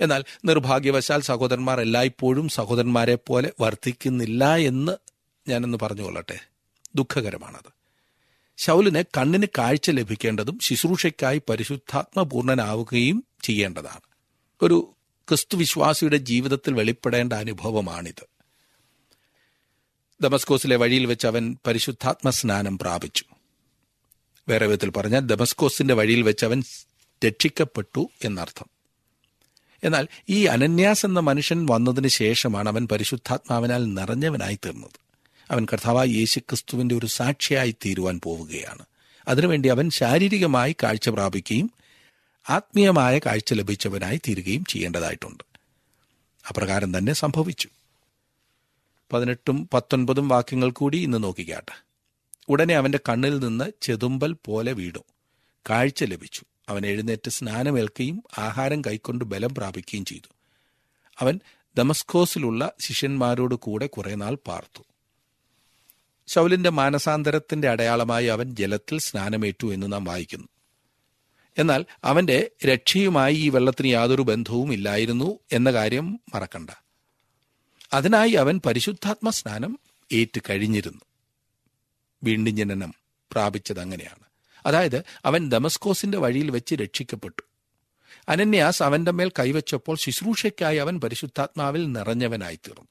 എന്നാൽ 0.00 0.24
നിർഭാഗ്യവശാൽ 0.44 1.20
സഹോദരന്മാർ 1.20 1.80
എല്ലായ്പ്പോഴും 1.80 2.48
സഹോദരന്മാരെ 2.48 3.14
പോലെ 3.14 3.52
വർത്തിക്കുന്നില്ല 3.60 4.56
എന്ന് 4.56 4.96
ഞാനൊന്ന് 5.48 5.78
പറഞ്ഞുകൊള്ളട്ടെ. 5.82 6.38
ദുഃഖകരമാണത്. 6.94 7.72
ശൗലിന് 8.56 9.04
കണ്ണിന് 9.16 9.46
കാഴ്ച 9.58 9.90
ലഭിക്കേണ്ടതും 9.90 10.58
ശുശ്രൂഷയ്ക്കായി 10.62 11.42
പരിശുദ്ധാത്മപൂർണനാവുകയും 11.48 13.24
ചെയ്യേണ്ടതാണ്. 13.42 14.00
ഒരു 14.62 14.94
ക്രിസ്തുവിശ്വാസിയുടെ 15.28 16.16
ജീവിതത്തിൽ 16.16 16.74
വെളിപ്പെടേണ്ട 16.74 17.32
അനുഭവമാണിത്. 17.32 18.26
ദമസ്കോസിലെ 20.20 20.76
വഴിയിൽ 20.76 21.06
വെച്ച് 21.06 21.26
അവൻ 21.26 21.56
പരിശുദ്ധാത്മ 21.66 22.30
സ്നാനം 22.30 22.78
പ്രാപിച്ചു. 22.78 23.24
വേറെ 24.48 24.66
വിധത്തിൽ 24.66 24.90
പറഞ്ഞാൽ 24.90 25.20
ദമസ്കോസിന്റെ 25.20 25.94
വഴിയിൽ 25.94 26.22
വെച്ച് 26.22 26.44
അവൻ 26.44 26.62
രക്ഷിക്കപ്പെട്ടു 27.26 28.10
എന്നർത്ഥം. 28.24 28.66
എന്നാൽ 29.84 30.08
ഈ 30.28 30.44
അനന്യാസ് 30.44 31.06
എന്ന 31.06 31.20
മനുഷ്യൻ 31.20 31.66
വന്നതിന് 31.66 32.08
ശേഷമാണ് 32.08 32.68
അവൻ 32.68 32.88
പരിശുദ്ധാത്മാവിനാൽ 32.92 33.94
നിറഞ്ഞവനായി 33.94 34.54
തീർന്നത്. 34.54 35.06
അവൻ 35.50 35.66
കർത്താവായ 35.72 36.06
യേശു 36.06 36.38
ക്രിസ്തുവിന്റെ 36.38 36.94
ഒരു 36.94 37.06
സാക്ഷിയായി 37.06 37.70
തീരുവാൻ 37.70 38.20
പോവുകയാണ്. 38.24 38.84
അതിനുവേണ്ടി 39.28 39.68
അവൻ 39.68 39.90
ശാരീരികമായി 39.90 40.76
കാഴ്ച 40.82 41.08
പ്രാപിക്കുകയും 41.08 41.70
ആത്മീയമായ 42.50 43.18
കാഴ്ച 43.18 43.54
ലഭിച്ചവനായി 43.54 44.20
തീരുകയും 44.28 44.64
ചെയ്യേണ്ടതായിട്ടുണ്ട്. 44.64 45.44
അപ്രകാരം 46.48 46.98
തന്നെ 46.98 47.12
സംഭവിച്ചു. 47.12 47.68
പതിനെട്ടും 49.12 49.68
പത്തൊൻപതും 49.74 50.28
വാക്യങ്ങൾ 50.28 50.70
കൂടി 50.70 50.98
ഇന്ന് 50.98 51.24
നോക്കിക്കാട്ടെ. 51.24 51.85
ഉടനെ 52.48 52.76
അവന്റെ 52.76 53.00
കണ്ണിൽ 53.08 53.38
നിന്ന് 53.38 53.72
ചെതുമ്പൽ 53.82 54.36
പോലെ 54.44 54.72
വീണു. 54.72 55.04
കാഴ്ച 55.70 56.04
ലഭിച്ചു. 56.04 56.42
അവൻ 56.68 56.86
എഴുന്നേറ്റ് 56.86 57.30
സ്നാനമേൽക്കുകയും 57.30 58.22
ആഹാരം 58.38 58.80
കൈക്കൊണ്ട് 58.80 59.24
ബലം 59.24 59.54
പ്രാപിക്കുകയും 59.54 60.04
ചെയ്തു. 60.04 60.34
അവൻ 61.20 61.40
ദമസ്കോസിലുള്ള 61.76 62.72
ശിഷ്യന്മാരോട് 62.80 63.54
കൂടെ 63.54 63.86
കുറെ 63.86 64.14
നാൾ 64.14 64.38
പാർത്തു. 64.46 64.82
ശൗലിന്റെ 66.26 66.70
മാനസാന്തരത്തിന്റെ 66.70 67.68
അടയാളമായി 67.68 68.26
അവൻ 68.26 68.56
ജലത്തിൽ 68.56 68.98
സ്നാനമേറ്റു 68.98 69.74
എന്ന് 69.74 69.92
നാം 69.92 70.04
വായിക്കുന്നു. 70.04 70.48
എന്നാൽ 71.58 71.84
അവന്റെ 72.04 72.50
രക്ഷയുമായി 72.66 73.34
ഈ 73.34 73.48
വെള്ളത്തിന് 73.48 73.88
യാതൊരു 73.88 74.22
ബന്ധവും 74.22 74.72
ഇല്ലായിരുന്നു 74.72 75.38
എന്ന 75.52 75.72
കാര്യം 75.72 76.20
മറക്കണ്ട. 76.34 76.70
അതിനായി 77.92 78.30
അവൻ 78.30 78.60
പരിശുദ്ധാത്മ 78.66 79.30
സ്നാനം 79.30 79.78
ഏറ്റ് 80.12 80.40
കഴിഞ്ഞിരുന്നു. 80.50 81.00
വീണ്ടും 82.24 82.56
ജനനം 82.56 82.94
പ്രാപിച്ചത് 83.32 83.80
അങ്ങനെയാണ്. 83.80 84.26
അതായത് 84.66 85.02
അവൻ 85.24 85.48
ദമസ്കോസിന്റെ 85.48 86.18
വഴിയിൽ 86.18 86.50
വെച്ച് 86.50 86.74
രക്ഷിക്കപ്പെട്ടു. 86.74 87.42
അനന്യാസ് 88.28 88.82
അവന്റെ 88.82 89.10
മേൽ 89.10 89.32
കൈവച്ചപ്പോൾ 89.38 89.96
ശുശ്രൂഷയ്ക്കായി 89.96 90.76
അവൻ 90.76 91.00
പരിശുദ്ധാത്മാവിൽ 91.00 91.92
നിറഞ്ഞവനായി 91.92 92.56
തീർന്നു 92.56 92.86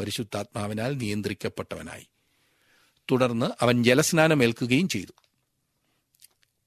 പരിശുദ്ധാത്മാവിനാൽ 0.00 0.96
നിയന്ത്രിക്കപ്പെട്ടവനായി. 0.96 2.06
തുടർന്ന് 3.10 3.46
അവൻ 3.60 3.84
ജലസ്നാനമേൽക്കുകയും 3.84 4.88
ചെയ്തു. 4.88 5.12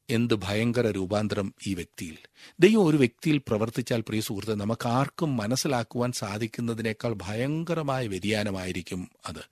എന്ത് 0.10 0.34
ഭയങ്കര 0.34 0.88
രൂപാന്തരം 0.88 1.54
ഈ 1.67 1.73
വ്യക്തിയിൽ. 1.73 2.17
ദൈവം 2.60 2.86
ഒരു 2.86 2.97
വ്യക്തിയിൽ 2.97 3.38
പ്രവർത്തിച്ചാൽ 3.38 4.02
പ്രിയ 4.02 4.21
സുഹൃത്ത് 4.21 4.60
നമുക്ക് 4.60 4.88
ആർക്കും 4.88 5.38
മനസ്സിലാക്കുവാൻ 5.38 6.12
സാധിക്കുന്നതിനേക്കാൾ 6.12 7.13
ഭയങ്കരമായ 7.13 8.08
വ്യതിയാനമായിരിക്കും 8.08 9.10
അത്. 9.26 9.45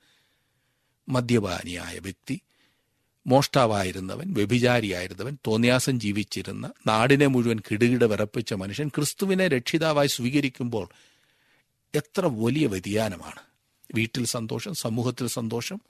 മദ്യപാനിയായ 1.09 1.99
വ്യക്തി 1.99 2.41
മോഷ്ടാവായിരുന്നവൻ 3.27 4.33
വ്യഭിചാരിയായിരുന്നവൻ 4.33 5.37
തോന്നിയാസം 5.47 5.99
ജീവിച്ചിരുന്ന 5.99 6.71
നാടിനെ 6.87 7.27
മുഴുവൻ 7.27 7.59
കിടുകിട 7.59 8.03
വിറപ്പിച്ച 8.03 8.53
മനുഷ്യൻ 8.53 8.87
ക്രിസ്തുവിനെ 8.87 9.47
രക്ഷിതാവായി 9.47 10.07
സ്വീകരിക്കുമ്പോൾ 10.07 10.89
എത്ര 11.95 12.25
വലിയ 12.25 12.67
വ്യതിയാനമാണ്. 12.67 13.41
വീട്ടിൽ 13.95 14.25
സന്തോഷം 14.25 14.73
സമൂഹത്തിൽ 14.73 15.27
സന്തോഷം 15.27 15.81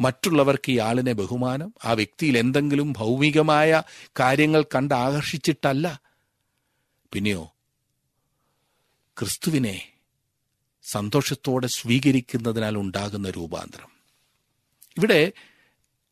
മറ്റുള്ളവർക്ക് 0.00 0.72
ഈ 0.72 0.78
ആളിനെ 0.78 1.12
ബഹുമാനം 1.12 1.74
ആ 1.84 1.92
വ്യക്തിയിൽ 1.92 2.38
എന്തെങ്കിലും 2.38 2.92
ഭൗമികമായ 2.92 3.82
കാര്യങ്ങൾ 4.20 4.62
കണ്ട് 4.62 4.94
ആകർഷിച്ചിട്ടല്ല. 4.94 6.00
പിന്നെയോ 7.12 7.54
ക്രിസ്തുവിനെ 9.18 9.92
സന്തോഷത്തോടെ 10.82 11.66
സ്വീകരിക്കുന്നതിനാൽ 11.66 12.78
ഉണ്ടാകുന്ന 12.78 13.30
രൂപാന്തരം. 13.30 13.88
ഇവിടെ 14.96 15.32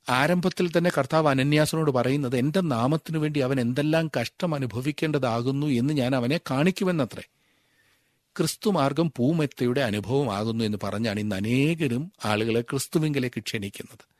ആരംഭത്തിൽ 0.09 0.71
തന്നെ 0.79 0.91
കർത്താവ് 0.99 1.29
അനന്യാസനോട് 1.29 1.91
പറയുന്നത് 1.91 2.37
എന്റെ 2.37 2.61
നാമത്തിനു 2.61 3.19
വേണ്ടി 3.19 3.41
അവൻ 3.41 3.61
എന്തെല്ലാം 3.61 4.11
കഷ്ടം 4.21 4.55
അനുഭവിക്കേണ്ടതാകുന്നു 4.55 5.67
എന്ന് 5.67 5.95
ഞാൻ 5.95 6.17
അവനെ 6.17 6.41
കാണിക്കുമെന്നത്രേ. 6.51 7.23
ക്രിസ്തുമാർഗം 8.37 9.13
പൂമെത്തയുടെ 9.17 9.81
അനുഭവമാകുന്നു 9.81 10.65
എന്ന് 10.65 10.79
പറഞ്ഞാണ് 10.83 11.21
ഇന്ന് 11.21 11.37
അനേകരും 11.37 12.13
ആളുകളെ 12.25 12.61
ക്രിസ്തുവിങ്കിലേക്ക് 12.61 13.41
ക്ഷണിക്കുന്നത്. 13.41 14.17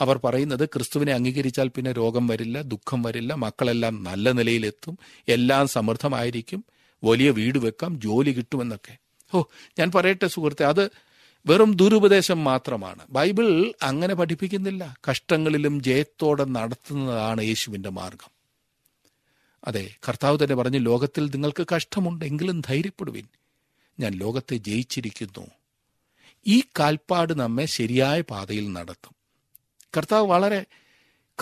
അവർ 0.00 0.20
പറയുന്നത് 0.24 0.68
ക്രിസ്തുവിനെ 0.68 1.12
അംഗീകരിച്ചാൽ 1.12 1.68
പിന്നെ 1.68 1.92
രോഗം 1.92 2.26
വരില്ല 2.26 2.62
ദുഃഖം 2.62 3.02
വരില്ല 3.02 3.34
മക്കളെല്ലാം 3.34 4.02
നല്ല 4.02 4.32
നിലയിലെത്തും 4.32 4.98
എല്ലാം 5.28 5.68
സമൃദ്ധമായിരിക്കും 5.68 6.64
വലിയ 7.04 7.30
വീട് 7.30 7.58
വെക്കാം 7.58 8.00
ജോലി 8.00 8.30
കിട്ടുമെന്നൊക്കെ. 8.30 8.98
ഓ 9.34 9.42
ഞാൻ 9.78 9.90
പറയട്ടെ 9.94 10.26
സുഹൃത്തെ 10.26 10.66
അത് 10.66 10.90
വെറും 11.46 11.76
ദുരുപദേശം 11.76 12.44
മാത്രമാണ്. 12.44 12.98
ബൈബിൾ 13.10 13.72
അങ്ങനെ 13.82 14.14
പഠിപ്പിക്കുന്നില്ല. 14.14 14.96
കഷ്ടങ്ങളിലും 15.10 15.82
ജയത്തോടെ 15.82 16.44
നടത്തുന്നതാണ് 16.44 17.42
യേശുവിന്റെ 17.42 17.88
മാർഗം. 17.88 18.30
അതെ 19.66 19.90
കർത്താവ് 20.08 20.38
തന്നെ 20.42 20.54
പറഞ്ഞു 20.54 20.78
ലോകത്തിൽ 20.78 21.30
നിങ്ങൾക്ക് 21.30 21.66
കഷ്ടമുണ്ടെങ്കിലും 21.74 22.60
ധൈര്യപ്പെടുവിൻ. 22.60 23.26
ഞാൻ 24.00 24.12
ലോകത്തെ 24.12 24.56
ജയിച്ചിരിക്കുന്നു. 24.56 25.46
ഈ 26.46 26.60
കാൽപ്പാട് 26.60 27.40
നമ്മെ 27.40 27.64
ശരിയായ 27.64 28.20
പാതയിൽ 28.20 28.72
നടത്തും. 28.72 29.14
കർത്താവ് 29.96 30.26
വളരെ 30.26 30.64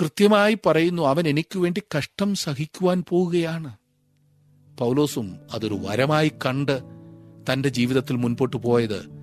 കൃത്യമായി 0.01 0.59
പറയുന്നു 0.67 1.03
അവൻ 1.03 1.29
എനിക്ക് 1.29 1.59
വേണ്ടി 1.59 1.83
കഷ്ടം 1.99 2.35
സഹിക്കുവാൻ 2.35 3.05
പോവുകയാണ്. 3.09 3.77
പൗലോസും 4.79 5.39
അതൊരു 5.53 5.75
വരമായി 5.75 6.29
കണ്ട് 6.29 6.81
തന്റെ 7.53 7.69
ജീവിതത്തിൽ 7.69 8.17
മുൻപോട്ട് 8.17 8.57
പോയത് 8.57 9.14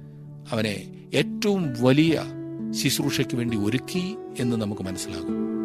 അവനെ 0.52 0.86
ഏറ്റവും 1.14 1.74
വലിയ 1.82 2.24
ശുശ്രൂഷയ്ക്ക് 2.72 3.36
വേണ്ടി 3.36 3.58
ഒരുക്കി 3.58 4.16
എന്ന് 4.40 4.58
നമുക്ക് 4.58 4.82
മനസ്സിലാകും. 4.82 5.62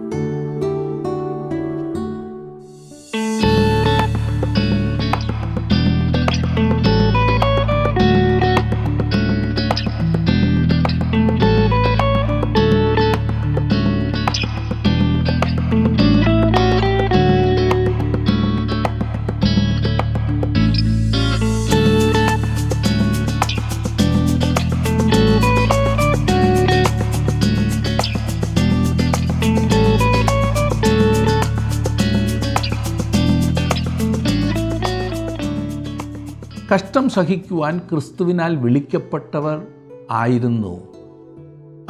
കഷ്ടം 36.77 37.09
സഹിക്കുവാൻ 37.09 37.79
ക്രിസ്തുവിനാൽ 37.79 38.57
വിളിക്കപ്പെട്ടവർ 38.57 39.67
ആയിരുന്നു 40.11 40.81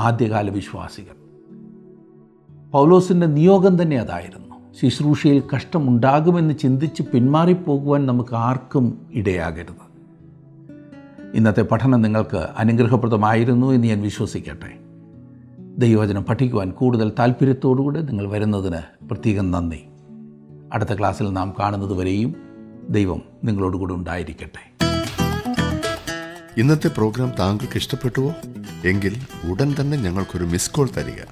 ആദ്യകാല 0.01 0.51
വിശ്വാസികൾ. 0.51 1.17
പൗലോസിന്റെ 2.71 3.27
നിയോഗം 3.27 3.83
തന്നെ 3.83 3.99
അതായിരുന്നു. 3.99 4.57
ശുശ്രൂഷയിൽ 4.83 5.43
കഷ്ടമുണ്ടാകുമെന്ന് 5.55 6.55
ചിന്തിച്ച് 6.55 7.03
പിന്മാറിപ്പോകുവാൻ 7.03 8.07
നമുക്ക് 8.07 8.35
ആർക്കും 8.35 9.07
ഇടയാകരുത്. 9.15 9.87
ഇന്നത്തെ 11.35 11.63
പഠനം 11.63 12.03
നിങ്ങൾക്ക് 12.03 12.47
അനുഗ്രഹപ്രദമായിരുന്നു 12.59 13.73
എന്ന് 13.73 13.87
ഞാൻ 13.87 14.03
വിശ്വസിക്കട്ടെ. 14.03 14.79
ദൈവവചനം 15.79 16.25
പഠിക്കുവാൻ 16.25 16.71
കൂടുതൽ 16.71 17.13
താല്പര്യത്തോടുകൂടെ 17.19 18.03
നിങ്ങൾ 18.03 18.29
വരുന്നതിന് 18.29 19.07
പ്രത്യേകം 19.07 19.51
നന്ദി. 19.51 19.85
അടുത്ത 20.73 20.99
ക്ലാസ്സിൽ 20.99 21.33
നാം 21.33 21.55
കാണുന്നത് 21.61 21.93
വരെയും 21.93 22.46
ദൈവം 22.89 23.23
നിങ്ങളോട് 23.45 23.77
കൂടെ 23.77 23.95
ഉണ്ടായിരിക്കട്ടെ. 23.95 24.85
ഇന്നത്തെ 26.57 26.89
പ്രോഗ്രാം 26.89 27.33
താങ്കൾക്ക് 27.39 27.77
ഇഷ്ടപ്പെട്ടുവോ? 27.77 28.35
എങ്കിൽ 28.85 29.17
ഉടൻ 29.51 29.75
തന്നെ 29.81 29.97
ഞങ്ങൾക്കൊരു 29.97 30.45
മിസ് 30.45 30.71
കോൾ 30.71 30.89
തരിക. 30.97 31.23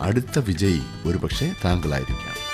അടുത്ത 0.00 0.38
വിജയി 0.38 0.80
ഒരുപക്ഷെ 1.06 1.52
താങ്കളായിരിക്കാം. 1.64 2.49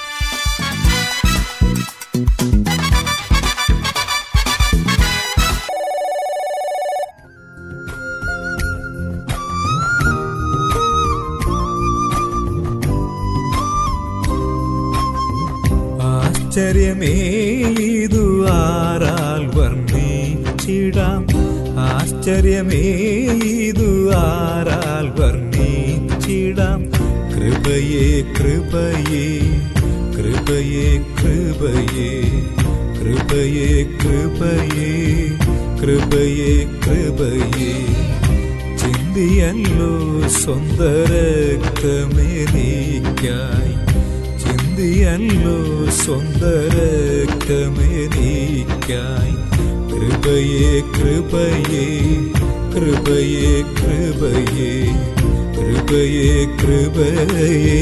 ആശ്ചര്യമേ 16.58 17.08
ഇതു 17.86 18.20
ആരാൽ 18.50 19.42
വർണിച്ചിടാം 19.56 21.22
ആശ്ചര്യമേതു 21.86 23.88
ആരാൽ 24.20 25.08
വർണിച്ചിടാം 25.18 26.80
കൃപയേ 27.34 28.06
കൃപയേ 28.38 29.26
കൃപയേ 30.16 30.86
കൃപയേ 31.18 32.08
കൃപയേ 33.04 33.68
കൃപയേ 34.02 34.88
കൃപയേ 35.82 36.52
കൃപയേ. 36.84 37.72
ചിന്തിയല്ലോ 38.80 39.92
സ്വന്ത 40.38 40.80
രക്തമേനിക്കായി 41.12 41.74
ചിന്തിയല്ലോ 44.78 45.54
സ്വന്ത 45.98 46.42
രക്തമെനിക്കായി 46.72 47.76
കൃപയെ 49.92 50.72
കൃപയെ 50.96 51.86
കൃപയെ 52.74 53.52
കൃപയെ 53.78 54.74
കൃപയെ 55.56 56.34
കൃപയെ 56.60 57.78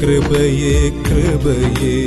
കൃപയെ 0.00 0.78
കൃപയേ. 1.08 1.98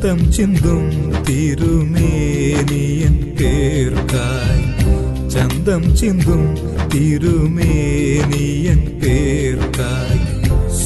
ചന്തം 0.00 0.32
ചിന്തും 0.32 1.12
തിരുമേനിയൻ 1.28 3.36
പേർക്കായി. 3.40 4.64
ചന്തം 5.28 5.96
ചിന്തും 5.96 6.58
തിരുമേനിയൻ 6.94 9.00
പേർക്കായി. 9.00 10.20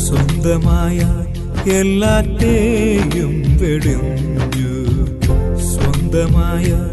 സ്വന്തമായ 0.07 1.01
എല്ലാറ്റേയും 1.71 3.59
വെടിഞ്ഞു. 3.59 4.79
സ്വന്തമായ 5.59 6.91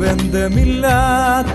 ബന്ധമില്ലാത്ത 0.00 1.49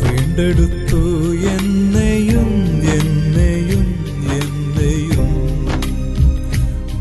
വീണ്ടെടുത്തു 0.00 1.00
എന്നെയും 1.32 2.50
എന്നെയും 2.96 3.86
എന്നെയും. 4.38 5.28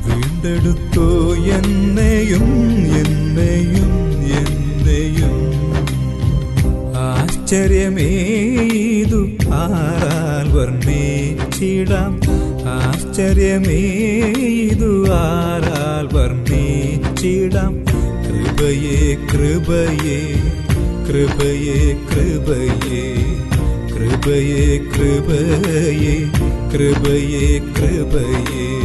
വീണ്ടെടുത്തു 0.06 1.36
എന്നെയും 1.36 2.48
എന്നെയും 2.96 3.92
എന്നെയും. 4.22 5.36
ആശ്ചര്യമേതു? 6.96 7.92
ആരാൽ 15.08 16.18
വർണിച്ചിടാം? 16.18 17.83
കൃപയേ 18.64 19.00
കൃപയേ 19.30 20.20
കൃപയേ 21.08 21.80
കൃപയേ 22.10 23.02
കൃപയേ 23.90 24.62
കൃപയേ 24.94 26.14
കൃപയേ 26.72 27.48
കൃപയേ 27.74 28.83